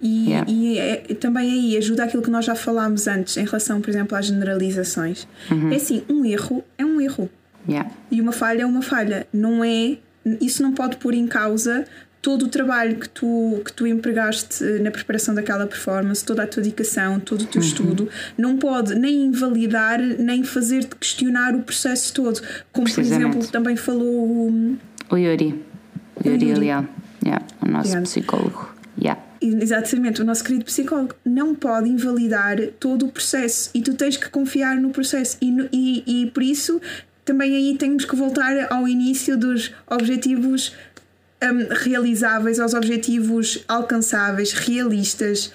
E, 0.00 0.28
Yeah. 0.30 0.50
e 0.50 0.78
é- 0.78 0.96
também 1.18 1.50
aí 1.50 1.76
ajuda 1.76 2.04
aquilo 2.04 2.22
que 2.22 2.30
nós 2.30 2.44
já 2.44 2.54
falámos 2.54 3.06
antes 3.08 3.36
em 3.36 3.44
relação, 3.44 3.80
por 3.80 3.90
exemplo, 3.90 4.16
às 4.16 4.26
generalizações. 4.26 5.26
É 5.72 5.74
assim, 5.76 6.02
um 6.08 6.24
erro 6.24 6.64
é 6.76 6.84
um 6.84 7.00
erro. 7.00 7.28
Yeah. 7.68 7.90
E 8.10 8.20
uma 8.20 8.32
falha 8.32 8.62
é 8.62 8.66
uma 8.66 8.82
falha. 8.82 9.26
Não 9.32 9.64
é. 9.64 9.96
Isso 10.40 10.62
não 10.62 10.72
pode 10.72 10.96
pôr 10.98 11.14
em 11.14 11.26
causa 11.26 11.84
todo 12.22 12.46
o 12.46 12.48
trabalho 12.48 12.96
que 12.96 13.08
tu, 13.08 13.60
que 13.64 13.72
tu 13.72 13.86
empregaste 13.86 14.62
eh, 14.64 14.78
na 14.80 14.90
preparação 14.90 15.34
daquela 15.34 15.66
performance, 15.66 16.24
toda 16.24 16.42
a 16.42 16.46
tua 16.46 16.62
dedicação, 16.62 17.18
todo 17.20 17.42
o 17.42 17.46
teu 17.46 17.60
estudo. 17.60 18.08
Não 18.36 18.56
pode 18.56 18.94
nem 18.94 19.26
invalidar, 19.26 20.00
nem 20.00 20.42
fazer-te 20.44 20.94
questionar 20.96 21.54
o 21.54 21.62
processo 21.62 22.12
todo. 22.14 22.40
Como, 22.72 22.92
por 22.92 23.00
exemplo, 23.00 23.46
também 23.48 23.76
falou 23.76 24.06
o. 24.06 24.76
O 25.10 25.16
Yuri, 25.16 25.62
o 26.16 26.28
Yuri 26.28 26.48
Yuri. 26.48 26.60
Leal, 26.60 26.84
yeah, 27.24 27.44
o 27.62 27.66
nosso 27.66 27.80
Obrigada. 27.88 28.02
psicólogo. 28.02 28.74
Yeah. 29.00 29.20
Exatamente, 29.40 30.20
o 30.20 30.24
nosso 30.24 30.42
querido 30.42 30.64
psicólogo 30.64 31.14
não 31.24 31.54
pode 31.54 31.88
invalidar 31.88 32.58
todo 32.80 33.06
o 33.06 33.12
processo 33.12 33.70
e 33.72 33.80
tu 33.80 33.94
tens 33.94 34.16
que 34.16 34.28
confiar 34.28 34.76
no 34.76 34.90
processo. 34.90 35.36
E, 35.40 35.68
e, 35.72 36.22
e 36.22 36.30
por 36.30 36.42
isso 36.42 36.80
também 37.24 37.54
aí 37.54 37.76
temos 37.76 38.04
que 38.04 38.16
voltar 38.16 38.72
ao 38.72 38.88
início 38.88 39.36
dos 39.36 39.72
objetivos 39.86 40.74
hum, 41.42 41.68
realizáveis, 41.70 42.58
aos 42.58 42.74
objetivos 42.74 43.64
alcançáveis, 43.68 44.52
realistas. 44.52 45.52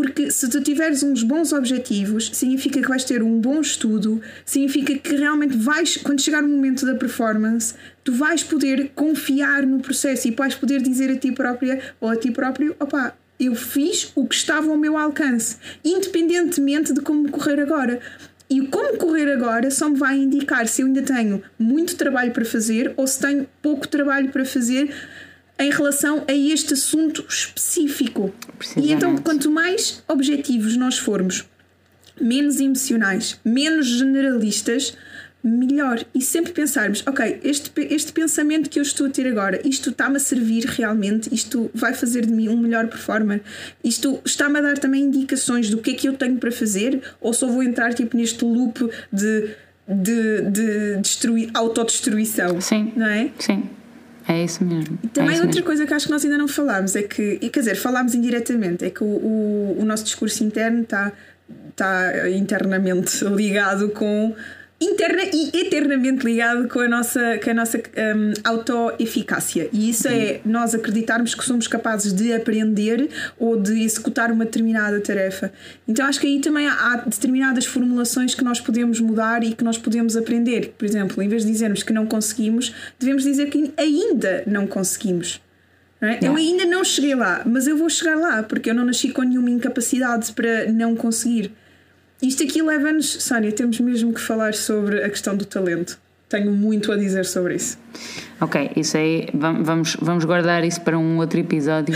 Porque 0.00 0.30
se 0.30 0.48
tu 0.48 0.62
tiveres 0.62 1.02
uns 1.02 1.22
bons 1.22 1.52
objetivos, 1.52 2.30
significa 2.32 2.80
que 2.80 2.88
vais 2.88 3.04
ter 3.04 3.22
um 3.22 3.38
bom 3.38 3.60
estudo, 3.60 4.18
significa 4.46 4.96
que 4.96 5.14
realmente 5.14 5.54
vais, 5.58 5.98
quando 5.98 6.22
chegar 6.22 6.42
o 6.42 6.48
momento 6.48 6.86
da 6.86 6.94
performance, 6.94 7.74
tu 8.02 8.10
vais 8.14 8.42
poder 8.42 8.92
confiar 8.94 9.66
no 9.66 9.78
processo 9.78 10.26
e 10.26 10.30
vais 10.30 10.54
poder 10.54 10.80
dizer 10.80 11.10
a 11.10 11.16
ti 11.16 11.30
própria 11.30 11.82
ou 12.00 12.08
a 12.08 12.16
ti 12.16 12.30
próprio: 12.30 12.74
opá, 12.80 13.14
eu 13.38 13.54
fiz 13.54 14.10
o 14.14 14.26
que 14.26 14.34
estava 14.34 14.70
ao 14.70 14.78
meu 14.78 14.96
alcance, 14.96 15.58
independentemente 15.84 16.94
de 16.94 17.02
como 17.02 17.30
correr 17.30 17.60
agora. 17.60 18.00
E 18.48 18.66
como 18.68 18.96
correr 18.96 19.30
agora 19.30 19.70
só 19.70 19.86
me 19.90 19.98
vai 19.98 20.16
indicar 20.16 20.66
se 20.66 20.80
eu 20.80 20.86
ainda 20.86 21.02
tenho 21.02 21.42
muito 21.58 21.94
trabalho 21.94 22.32
para 22.32 22.46
fazer 22.46 22.94
ou 22.96 23.06
se 23.06 23.20
tenho 23.20 23.46
pouco 23.60 23.86
trabalho 23.86 24.30
para 24.30 24.46
fazer 24.46 24.94
em 25.60 25.70
relação 25.70 26.24
a 26.26 26.32
este 26.32 26.72
assunto 26.72 27.24
específico. 27.28 28.34
E 28.76 28.92
então, 28.92 29.16
quanto 29.18 29.50
mais 29.50 30.02
objetivos 30.08 30.76
nós 30.76 30.98
formos, 30.98 31.44
menos 32.18 32.58
emocionais, 32.58 33.38
menos 33.44 33.86
generalistas, 33.86 34.96
melhor. 35.42 36.04
E 36.14 36.20
sempre 36.22 36.52
pensarmos, 36.52 37.02
ok, 37.06 37.40
este, 37.44 37.70
este 37.76 38.12
pensamento 38.12 38.68
que 38.68 38.78
eu 38.78 38.82
estou 38.82 39.06
a 39.06 39.10
ter 39.10 39.26
agora, 39.26 39.60
isto 39.66 39.90
está-me 39.90 40.16
a 40.16 40.20
servir 40.20 40.64
realmente, 40.64 41.32
isto 41.32 41.70
vai 41.74 41.94
fazer 41.94 42.26
de 42.26 42.32
mim 42.32 42.48
um 42.48 42.56
melhor 42.56 42.88
performer, 42.88 43.42
isto 43.82 44.20
está-me 44.24 44.58
a 44.58 44.62
dar 44.62 44.78
também 44.78 45.02
indicações 45.02 45.70
do 45.70 45.78
que 45.78 45.90
é 45.90 45.94
que 45.94 46.08
eu 46.08 46.14
tenho 46.14 46.36
para 46.36 46.52
fazer, 46.52 47.02
ou 47.20 47.32
só 47.32 47.46
vou 47.46 47.62
entrar 47.62 47.94
tipo 47.94 48.16
neste 48.16 48.44
loop 48.44 48.88
de, 49.12 49.50
de, 49.88 50.42
de 50.50 50.96
destruir, 50.98 51.50
autodestruição. 51.54 52.60
Sim. 52.60 52.92
Não 52.96 53.06
é? 53.06 53.30
Sim. 53.38 53.68
É 54.30 54.44
isso 54.44 54.64
mesmo. 54.64 54.96
E 55.02 55.08
também 55.08 55.30
é 55.32 55.38
outra 55.38 55.48
mesmo. 55.48 55.64
coisa 55.64 55.84
que 55.84 55.92
acho 55.92 56.06
que 56.06 56.12
nós 56.12 56.24
ainda 56.24 56.38
não 56.38 56.46
falámos 56.46 56.94
é 56.94 57.02
que, 57.02 57.38
e 57.40 57.50
quer 57.50 57.60
dizer, 57.60 57.74
falámos 57.74 58.14
indiretamente, 58.14 58.84
é 58.84 58.90
que 58.90 59.02
o, 59.02 59.06
o, 59.06 59.76
o 59.80 59.84
nosso 59.84 60.04
discurso 60.04 60.44
interno 60.44 60.82
está, 60.82 61.12
está 61.70 62.30
internamente 62.30 63.24
ligado 63.26 63.88
com 63.90 64.32
interna 64.80 65.22
e 65.32 65.50
eternamente 65.54 66.24
ligado 66.24 66.66
com 66.66 66.80
a 66.80 66.88
nossa, 66.88 67.38
com 67.38 67.50
a 67.50 67.54
nossa 67.54 67.78
um, 67.78 68.32
autoeficácia. 68.42 69.68
E 69.72 69.90
isso 69.90 70.08
é 70.08 70.40
nós 70.44 70.74
acreditarmos 70.74 71.34
que 71.34 71.44
somos 71.44 71.68
capazes 71.68 72.14
de 72.14 72.32
aprender 72.32 73.10
ou 73.38 73.60
de 73.60 73.82
executar 73.82 74.32
uma 74.32 74.46
determinada 74.46 74.98
tarefa. 75.00 75.52
Então 75.86 76.06
acho 76.06 76.18
que 76.18 76.26
aí 76.26 76.40
também 76.40 76.66
há, 76.66 76.72
há 76.72 76.96
determinadas 76.96 77.66
formulações 77.66 78.34
que 78.34 78.42
nós 78.42 78.58
podemos 78.58 79.00
mudar 79.00 79.44
e 79.44 79.52
que 79.52 79.62
nós 79.62 79.76
podemos 79.76 80.16
aprender. 80.16 80.74
Por 80.78 80.86
exemplo, 80.86 81.22
em 81.22 81.28
vez 81.28 81.44
de 81.44 81.52
dizermos 81.52 81.82
que 81.82 81.92
não 81.92 82.06
conseguimos, 82.06 82.74
devemos 82.98 83.24
dizer 83.24 83.50
que 83.50 83.72
ainda 83.76 84.42
não 84.46 84.66
conseguimos. 84.66 85.42
É? 86.00 86.26
Eu 86.26 86.34
ainda 86.34 86.64
não 86.64 86.82
cheguei 86.82 87.14
lá, 87.14 87.42
mas 87.44 87.66
eu 87.66 87.76
vou 87.76 87.90
chegar 87.90 88.16
lá 88.16 88.42
porque 88.42 88.70
eu 88.70 88.74
não 88.74 88.86
nasci 88.86 89.10
com 89.10 89.20
nenhuma 89.20 89.50
incapacidade 89.50 90.32
para 90.32 90.72
não 90.72 90.96
conseguir. 90.96 91.52
Isto 92.22 92.42
aqui 92.42 92.60
leva-nos, 92.60 93.22
Sónia, 93.22 93.50
temos 93.50 93.80
mesmo 93.80 94.12
que 94.12 94.20
falar 94.20 94.54
sobre 94.54 95.02
a 95.02 95.08
questão 95.08 95.34
do 95.36 95.44
talento. 95.44 95.98
Tenho 96.28 96.52
muito 96.52 96.92
a 96.92 96.96
dizer 96.96 97.24
sobre 97.24 97.56
isso. 97.56 97.78
Ok, 98.40 98.70
isso 98.76 98.96
aí, 98.96 99.28
vamos, 99.34 99.96
vamos 100.00 100.24
guardar 100.24 100.62
isso 100.62 100.80
para 100.82 100.98
um 100.98 101.18
outro 101.18 101.40
episódio. 101.40 101.94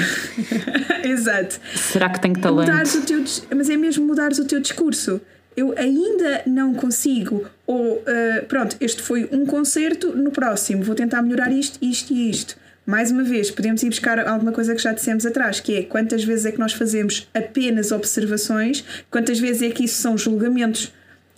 Exato. 1.04 1.60
Será 1.76 2.08
que 2.08 2.20
tenho 2.20 2.34
talento? 2.40 2.70
Mudares 2.70 2.94
o 2.94 3.02
teu, 3.02 3.24
mas 3.54 3.70
é 3.70 3.76
mesmo 3.76 4.06
mudares 4.06 4.38
o 4.38 4.44
teu 4.44 4.60
discurso. 4.60 5.20
Eu 5.56 5.72
ainda 5.76 6.42
não 6.46 6.74
consigo. 6.74 7.44
Ou, 7.66 7.98
uh, 7.98 8.46
pronto, 8.48 8.76
este 8.80 9.02
foi 9.02 9.28
um 9.30 9.46
concerto, 9.46 10.16
no 10.16 10.32
próximo 10.32 10.82
vou 10.82 10.94
tentar 10.96 11.22
melhorar 11.22 11.52
isto, 11.52 11.78
isto 11.80 12.12
e 12.12 12.30
isto 12.30 12.56
mais 12.86 13.10
uma 13.10 13.22
vez, 13.22 13.50
podemos 13.50 13.82
ir 13.82 13.88
buscar 13.88 14.18
alguma 14.26 14.52
coisa 14.52 14.74
que 14.74 14.82
já 14.82 14.92
dissemos 14.92 15.24
atrás, 15.24 15.60
que 15.60 15.76
é 15.76 15.82
quantas 15.82 16.22
vezes 16.22 16.44
é 16.44 16.52
que 16.52 16.58
nós 16.58 16.72
fazemos 16.72 17.28
apenas 17.32 17.92
observações, 17.92 18.84
quantas 19.10 19.38
vezes 19.38 19.62
é 19.62 19.70
que 19.70 19.84
isso 19.84 20.00
são 20.00 20.18
julgamentos 20.18 20.92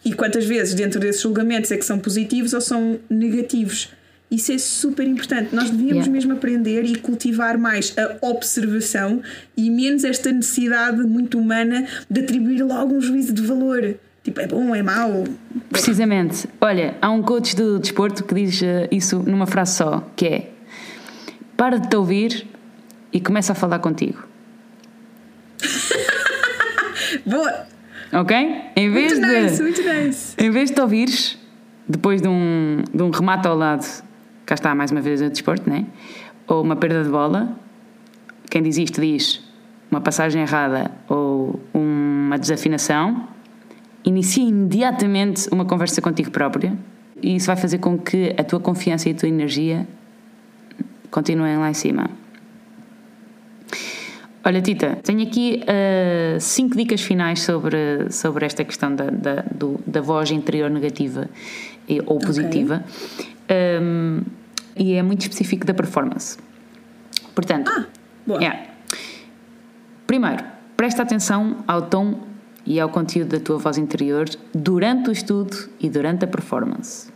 e 0.04 0.12
quantas 0.12 0.44
vezes 0.44 0.74
dentro 0.74 1.00
desses 1.00 1.22
julgamentos 1.22 1.70
é 1.70 1.76
que 1.76 1.84
são 1.84 1.98
positivos 1.98 2.52
ou 2.52 2.60
são 2.60 2.98
negativos. 3.08 3.90
Isso 4.30 4.52
é 4.52 4.58
super 4.58 5.06
importante. 5.06 5.54
Nós 5.54 5.70
devíamos 5.70 6.06
yeah. 6.06 6.10
mesmo 6.10 6.32
aprender 6.32 6.84
e 6.84 6.96
cultivar 6.96 7.56
mais 7.56 7.94
a 7.96 8.26
observação 8.26 9.22
e 9.56 9.70
menos 9.70 10.02
esta 10.02 10.32
necessidade 10.32 11.00
muito 11.02 11.38
humana 11.38 11.86
de 12.10 12.20
atribuir 12.20 12.62
logo 12.62 12.94
um 12.94 13.00
juízo 13.00 13.32
de 13.32 13.42
valor. 13.42 13.94
Tipo, 14.24 14.40
é 14.40 14.46
bom, 14.48 14.74
é 14.74 14.82
mau. 14.82 15.22
Precisamente. 15.70 16.48
Olha, 16.60 16.96
há 17.00 17.08
um 17.10 17.22
coach 17.22 17.54
do 17.54 17.78
desporto 17.78 18.24
que 18.24 18.34
diz 18.34 18.60
eh, 18.60 18.88
isso 18.90 19.20
numa 19.20 19.46
frase 19.46 19.76
só, 19.76 20.10
que 20.16 20.26
é 20.26 20.50
para 21.56 21.78
de 21.78 21.88
te 21.88 21.96
ouvir 21.96 22.46
e 23.12 23.20
começa 23.20 23.52
a 23.52 23.54
falar 23.54 23.78
contigo. 23.78 24.26
Boa! 27.26 27.66
Ok? 28.12 28.36
Em 28.76 28.90
vez 28.90 29.18
muito 29.18 29.26
de. 29.26 29.40
Nice, 29.42 29.62
muito 29.62 29.82
nice. 29.82 30.34
Em 30.38 30.50
vez 30.50 30.68
de 30.68 30.74
te 30.74 30.80
ouvires, 30.80 31.38
depois 31.88 32.22
de 32.22 32.28
um, 32.28 32.82
de 32.92 33.02
um 33.02 33.10
remate 33.10 33.48
ao 33.48 33.56
lado, 33.56 33.84
cá 34.44 34.54
está 34.54 34.74
mais 34.74 34.90
uma 34.90 35.00
vez 35.00 35.20
o 35.20 35.28
desporto, 35.28 35.68
né? 35.68 35.86
Ou 36.46 36.62
uma 36.62 36.76
perda 36.76 37.02
de 37.02 37.10
bola, 37.10 37.58
quem 38.50 38.62
diz 38.62 38.76
isto 38.78 39.00
diz 39.00 39.44
uma 39.90 40.00
passagem 40.00 40.42
errada 40.42 40.90
ou 41.08 41.60
uma 41.72 42.38
desafinação, 42.38 43.28
inicia 44.04 44.44
imediatamente 44.44 45.48
uma 45.50 45.64
conversa 45.64 46.00
contigo 46.00 46.30
própria 46.30 46.76
e 47.22 47.36
isso 47.36 47.46
vai 47.46 47.56
fazer 47.56 47.78
com 47.78 47.98
que 47.98 48.34
a 48.36 48.44
tua 48.44 48.60
confiança 48.60 49.08
e 49.08 49.12
a 49.12 49.14
tua 49.14 49.28
energia 49.28 49.86
continuem 51.10 51.56
lá 51.58 51.70
em 51.70 51.74
cima. 51.74 52.10
Olha, 54.44 54.62
Tita, 54.62 54.98
tenho 55.02 55.22
aqui 55.22 55.60
uh, 55.62 56.40
cinco 56.40 56.76
dicas 56.76 57.00
finais 57.00 57.42
sobre, 57.42 58.10
sobre 58.12 58.46
esta 58.46 58.64
questão 58.64 58.94
da, 58.94 59.10
da, 59.10 59.44
do, 59.52 59.80
da 59.84 60.00
voz 60.00 60.30
interior 60.30 60.70
negativa 60.70 61.28
e, 61.88 62.00
ou 62.06 62.20
positiva. 62.20 62.84
Okay. 63.14 63.80
Um, 63.82 64.22
e 64.76 64.94
é 64.94 65.02
muito 65.02 65.22
específico 65.22 65.66
da 65.66 65.74
performance. 65.74 66.38
Portanto, 67.34 67.72
ah, 67.74 67.86
boa. 68.24 68.44
É. 68.44 68.68
Primeiro, 70.06 70.44
presta 70.76 71.02
atenção 71.02 71.64
ao 71.66 71.82
tom 71.82 72.20
e 72.64 72.78
ao 72.78 72.88
conteúdo 72.88 73.30
da 73.30 73.40
tua 73.40 73.58
voz 73.58 73.78
interior 73.78 74.28
durante 74.54 75.08
o 75.08 75.12
estudo 75.12 75.56
e 75.80 75.90
durante 75.90 76.24
a 76.24 76.28
performance. 76.28 77.15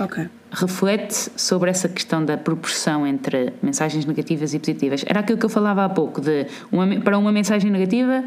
Ok 0.00 0.28
reflete 0.52 1.30
sobre 1.36 1.70
essa 1.70 1.88
questão 1.88 2.24
da 2.24 2.36
proporção 2.36 3.06
entre 3.06 3.52
mensagens 3.62 4.04
negativas 4.04 4.52
e 4.52 4.58
positivas. 4.58 5.04
Era 5.06 5.20
aquilo 5.20 5.38
que 5.38 5.46
eu 5.46 5.50
falava 5.50 5.84
há 5.84 5.88
pouco, 5.88 6.20
de 6.20 6.46
uma, 6.72 7.00
para 7.00 7.16
uma 7.16 7.30
mensagem 7.30 7.70
negativa, 7.70 8.24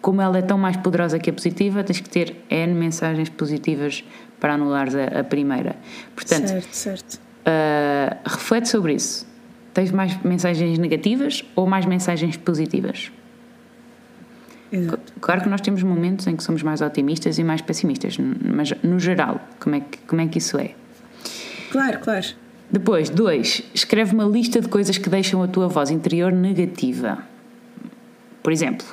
como 0.00 0.22
ela 0.22 0.38
é 0.38 0.42
tão 0.42 0.56
mais 0.56 0.76
poderosa 0.78 1.18
que 1.18 1.28
a 1.28 1.32
positiva, 1.32 1.84
tens 1.84 2.00
que 2.00 2.08
ter 2.08 2.36
N 2.48 2.74
mensagens 2.74 3.28
positivas 3.28 4.02
para 4.38 4.54
anulares 4.54 4.94
a, 4.94 5.20
a 5.20 5.24
primeira. 5.24 5.76
Portanto, 6.14 6.48
certo, 6.48 6.74
certo. 6.74 7.14
Uh, 7.40 8.16
reflete 8.24 8.68
sobre 8.68 8.94
isso. 8.94 9.26
Tens 9.74 9.90
mais 9.90 10.16
mensagens 10.22 10.78
negativas 10.78 11.44
ou 11.54 11.66
mais 11.66 11.84
mensagens 11.84 12.36
positivas? 12.38 13.12
Exato. 14.72 15.12
Claro 15.20 15.42
que 15.42 15.48
nós 15.48 15.60
temos 15.60 15.82
momentos 15.82 16.26
em 16.26 16.36
que 16.36 16.42
somos 16.42 16.62
mais 16.62 16.80
otimistas 16.80 17.38
e 17.38 17.44
mais 17.44 17.60
pessimistas, 17.60 18.16
mas 18.18 18.72
no 18.82 18.98
geral, 18.98 19.40
como 19.58 19.76
é 19.76 19.80
que, 19.80 19.98
como 20.06 20.20
é, 20.22 20.26
que 20.28 20.38
isso 20.38 20.58
é? 20.58 20.74
Claro, 21.70 22.00
claro. 22.00 22.26
Depois, 22.70 23.10
dois, 23.10 23.62
escreve 23.74 24.14
uma 24.14 24.24
lista 24.24 24.60
de 24.60 24.68
coisas 24.68 24.96
que 24.96 25.08
deixam 25.08 25.42
a 25.42 25.48
tua 25.48 25.66
voz 25.68 25.90
interior 25.90 26.30
negativa. 26.30 27.18
Por 28.42 28.52
exemplo, 28.52 28.86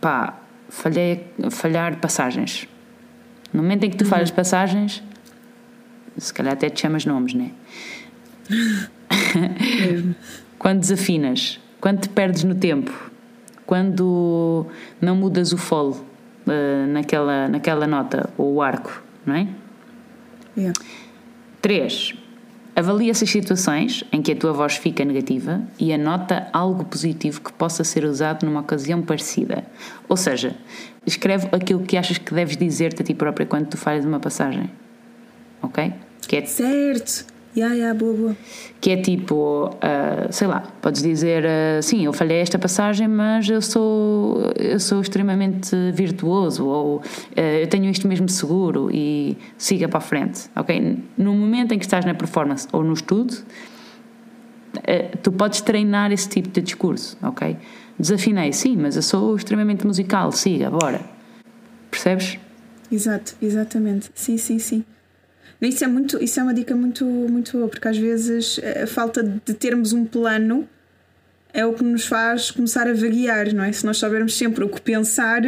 pá, 0.00 0.38
falhei, 0.68 1.26
falhar 1.50 1.98
passagens. 1.98 2.66
No 3.52 3.62
momento 3.62 3.84
em 3.84 3.90
que 3.90 3.96
tu 3.96 4.04
uhum. 4.04 4.10
falhas 4.10 4.30
passagens, 4.30 5.02
se 6.16 6.32
calhar 6.32 6.54
até 6.54 6.70
te 6.70 6.80
chamas 6.80 7.04
nomes, 7.04 7.34
né? 7.34 7.50
quando 10.58 10.80
desafinas, 10.80 11.60
quando 11.80 12.00
te 12.00 12.08
perdes 12.08 12.44
no 12.44 12.54
tempo, 12.54 12.92
quando 13.66 14.66
não 15.00 15.16
mudas 15.16 15.52
o 15.52 15.58
fole 15.58 15.96
uh, 15.96 16.86
naquela, 16.88 17.48
naquela 17.48 17.86
nota 17.86 18.30
ou 18.38 18.54
o 18.54 18.62
arco, 18.62 19.02
não 19.24 19.34
é? 19.34 19.48
Yeah. 20.56 20.78
3. 21.66 22.14
Avalia 22.76 23.10
essas 23.10 23.28
situações 23.28 24.04
em 24.12 24.22
que 24.22 24.30
a 24.30 24.36
tua 24.36 24.52
voz 24.52 24.76
fica 24.76 25.04
negativa 25.04 25.60
e 25.80 25.92
anota 25.92 26.46
algo 26.52 26.84
positivo 26.84 27.40
que 27.40 27.52
possa 27.52 27.82
ser 27.82 28.04
usado 28.04 28.46
numa 28.46 28.60
ocasião 28.60 29.02
parecida. 29.02 29.64
Ou 30.08 30.16
seja, 30.16 30.54
escreve 31.04 31.48
aquilo 31.50 31.82
que 31.82 31.96
achas 31.96 32.18
que 32.18 32.32
deves 32.32 32.56
dizer-te 32.56 33.02
a 33.02 33.04
ti 33.04 33.14
própria 33.14 33.44
quando 33.44 33.66
tu 33.66 33.76
falhas 33.76 34.04
uma 34.04 34.20
passagem. 34.20 34.70
Ok? 35.60 35.92
Que 36.28 36.36
é... 36.36 36.46
Certo! 36.46 37.26
Yeah, 37.56 37.74
yeah, 37.74 37.98
boa, 37.98 38.12
boa. 38.12 38.36
Que 38.82 38.90
é 38.90 38.96
tipo, 38.98 39.70
uh, 39.76 40.30
sei 40.30 40.46
lá, 40.46 40.60
podes 40.82 41.02
dizer, 41.02 41.42
uh, 41.42 41.82
sim, 41.82 42.04
eu 42.04 42.12
falhei 42.12 42.38
esta 42.38 42.58
passagem, 42.58 43.08
mas 43.08 43.48
eu 43.48 43.62
sou, 43.62 44.52
eu 44.56 44.78
sou 44.78 45.00
extremamente 45.00 45.74
virtuoso, 45.92 46.66
ou 46.66 46.96
uh, 46.98 47.02
eu 47.34 47.66
tenho 47.66 47.86
isto 47.86 48.06
mesmo 48.06 48.28
seguro 48.28 48.90
e 48.92 49.38
siga 49.56 49.88
para 49.88 49.98
a 49.98 50.02
frente, 50.02 50.50
ok? 50.54 50.98
No 51.16 51.32
momento 51.32 51.72
em 51.72 51.78
que 51.78 51.86
estás 51.86 52.04
na 52.04 52.12
performance 52.12 52.68
ou 52.72 52.84
no 52.84 52.92
estudo, 52.92 53.34
tu 55.22 55.32
podes 55.32 55.62
treinar 55.62 56.12
esse 56.12 56.28
tipo 56.28 56.50
de 56.50 56.60
discurso, 56.60 57.16
ok? 57.22 57.56
Desafinei, 57.98 58.52
sim, 58.52 58.76
mas 58.76 58.96
eu 58.96 59.02
sou 59.02 59.34
extremamente 59.34 59.86
musical, 59.86 60.30
siga, 60.30 60.70
bora. 60.70 61.00
Percebes? 61.90 62.38
Exato, 62.92 63.34
exatamente. 63.40 64.10
Sim, 64.14 64.36
sim, 64.36 64.58
sim. 64.58 64.84
Isso 65.60 65.84
é, 65.84 65.86
muito, 65.86 66.22
isso 66.22 66.38
é 66.38 66.42
uma 66.42 66.52
dica 66.52 66.76
muito, 66.76 67.04
muito 67.04 67.52
boa, 67.52 67.68
porque 67.68 67.88
às 67.88 67.96
vezes 67.96 68.60
a 68.82 68.86
falta 68.86 69.22
de 69.22 69.54
termos 69.54 69.92
um 69.92 70.04
plano 70.04 70.68
é 71.52 71.64
o 71.64 71.72
que 71.72 71.82
nos 71.82 72.04
faz 72.04 72.50
começar 72.50 72.86
a 72.86 72.92
vaguear, 72.92 73.54
não 73.54 73.64
é? 73.64 73.72
Se 73.72 73.86
nós 73.86 73.96
soubermos 73.96 74.36
sempre 74.36 74.62
o 74.62 74.68
que 74.68 74.80
pensar, 74.80 75.40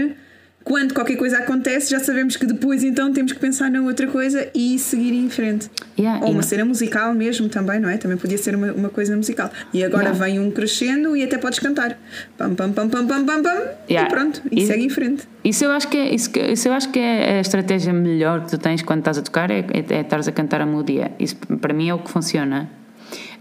quando 0.68 0.92
qualquer 0.92 1.16
coisa 1.16 1.38
acontece, 1.38 1.90
já 1.90 1.98
sabemos 1.98 2.36
que 2.36 2.44
depois 2.44 2.84
então 2.84 3.10
temos 3.10 3.32
que 3.32 3.38
pensar 3.38 3.70
na 3.70 3.80
outra 3.80 4.06
coisa 4.06 4.48
e 4.54 4.78
seguir 4.78 5.14
em 5.14 5.30
frente. 5.30 5.70
Yeah, 5.98 6.22
Ou 6.22 6.30
uma 6.32 6.42
cena 6.42 6.62
musical 6.66 7.14
mesmo 7.14 7.48
também, 7.48 7.80
não 7.80 7.88
é? 7.88 7.96
Também 7.96 8.18
podia 8.18 8.36
ser 8.36 8.54
uma, 8.54 8.70
uma 8.72 8.90
coisa 8.90 9.16
musical. 9.16 9.50
E 9.72 9.82
agora 9.82 10.08
Yeah. 10.10 10.24
vem 10.26 10.38
um 10.38 10.50
crescendo 10.50 11.16
e 11.16 11.24
até 11.24 11.38
podes 11.38 11.58
cantar. 11.58 11.98
Pam, 12.36 12.54
pam, 12.54 12.70
pam, 12.72 12.86
pam, 12.90 13.06
pam, 13.06 13.24
pam, 13.24 13.42
pam. 13.42 13.62
Yeah. 13.90 14.08
E 14.08 14.12
pronto, 14.14 14.42
e, 14.52 14.62
E- 14.62 14.66
segue 14.66 14.84
em 14.84 14.90
frente. 14.90 15.22
Isso 15.42 15.64
eu 15.64 15.70
acho 15.70 15.88
que 15.88 15.96
é, 15.96 16.14
isso, 16.14 16.30
isso 16.52 16.68
eu 16.68 16.72
acho 16.74 16.90
que 16.90 16.98
é 16.98 17.38
a 17.38 17.40
estratégia 17.40 17.92
melhor 17.94 18.44
que 18.44 18.50
tu 18.50 18.58
tens 18.58 18.82
quando 18.82 18.98
estás 18.98 19.16
a 19.16 19.22
tocar 19.22 19.50
é, 19.50 19.60
é, 19.72 19.94
é 19.94 20.00
estares 20.02 20.28
a 20.28 20.32
cantar 20.32 20.60
a 20.60 20.66
melodia. 20.66 21.12
Isso 21.18 21.34
para 21.36 21.72
mim 21.72 21.88
é 21.88 21.94
o 21.94 21.98
que 21.98 22.10
funciona. 22.10 22.68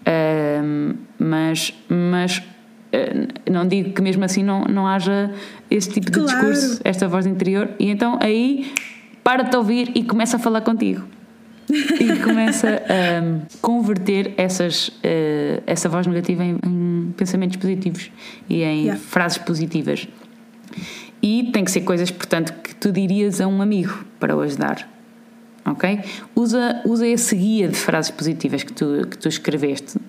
Ahm, 0.05 0.93
mas 1.19 1.73
mas 1.89 2.41
não 3.49 3.67
digo 3.67 3.93
que 3.93 4.01
mesmo 4.01 4.23
assim 4.25 4.43
não, 4.43 4.63
não 4.65 4.87
haja 4.87 5.31
esse 5.69 5.89
tipo 5.89 6.07
de 6.11 6.19
Claro. 6.19 6.27
discurso, 6.27 6.81
esta 6.83 7.07
voz 7.07 7.25
interior, 7.25 7.69
e 7.79 7.89
então 7.89 8.17
aí 8.21 8.71
para-te 9.23 9.55
a 9.55 9.59
ouvir 9.59 9.91
e 9.95 10.03
começa 10.03 10.37
a 10.37 10.39
falar 10.39 10.61
contigo. 10.61 11.03
e 11.69 12.19
começa 12.23 12.81
a 12.87 13.57
converter 13.61 14.33
essas, 14.37 14.89
ah, 15.03 15.61
essa 15.67 15.89
voz 15.89 16.07
negativa 16.07 16.41
em, 16.45 16.57
em 16.65 17.13
pensamentos 17.17 17.57
positivos 17.57 18.09
e 18.49 18.63
em 18.63 18.83
Yeah. 18.83 19.01
frases 19.01 19.37
positivas. 19.37 20.07
E 21.21 21.49
tem 21.51 21.65
que 21.65 21.71
ser 21.71 21.81
coisas, 21.81 22.09
portanto, 22.09 22.53
que 22.63 22.73
tu 22.75 22.89
dirias 22.91 23.41
a 23.41 23.47
um 23.47 23.61
amigo 23.61 24.05
para 24.19 24.33
o 24.35 24.39
ajudar. 24.41 24.87
Ok? 25.65 25.99
Usa, 26.33 26.81
usa 26.85 27.05
esse 27.05 27.35
guia 27.35 27.67
de 27.67 27.75
frases 27.75 28.11
positivas 28.11 28.63
que 28.63 28.71
tu, 28.71 29.05
que 29.09 29.17
tu 29.17 29.27
escreveste, 29.27 29.99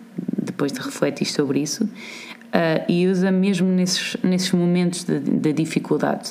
depois 0.40 0.70
de 0.70 0.78
refletir 0.80 1.26
sobre 1.26 1.58
isso, 1.60 1.88
ah, 2.52 2.84
e 2.88 3.06
usa 3.06 3.30
mesmo 3.30 3.68
nesses, 3.68 4.16
nesses 4.22 4.52
momentos 4.52 5.04
de, 5.04 5.18
de 5.18 5.52
dificuldade. 5.52 6.30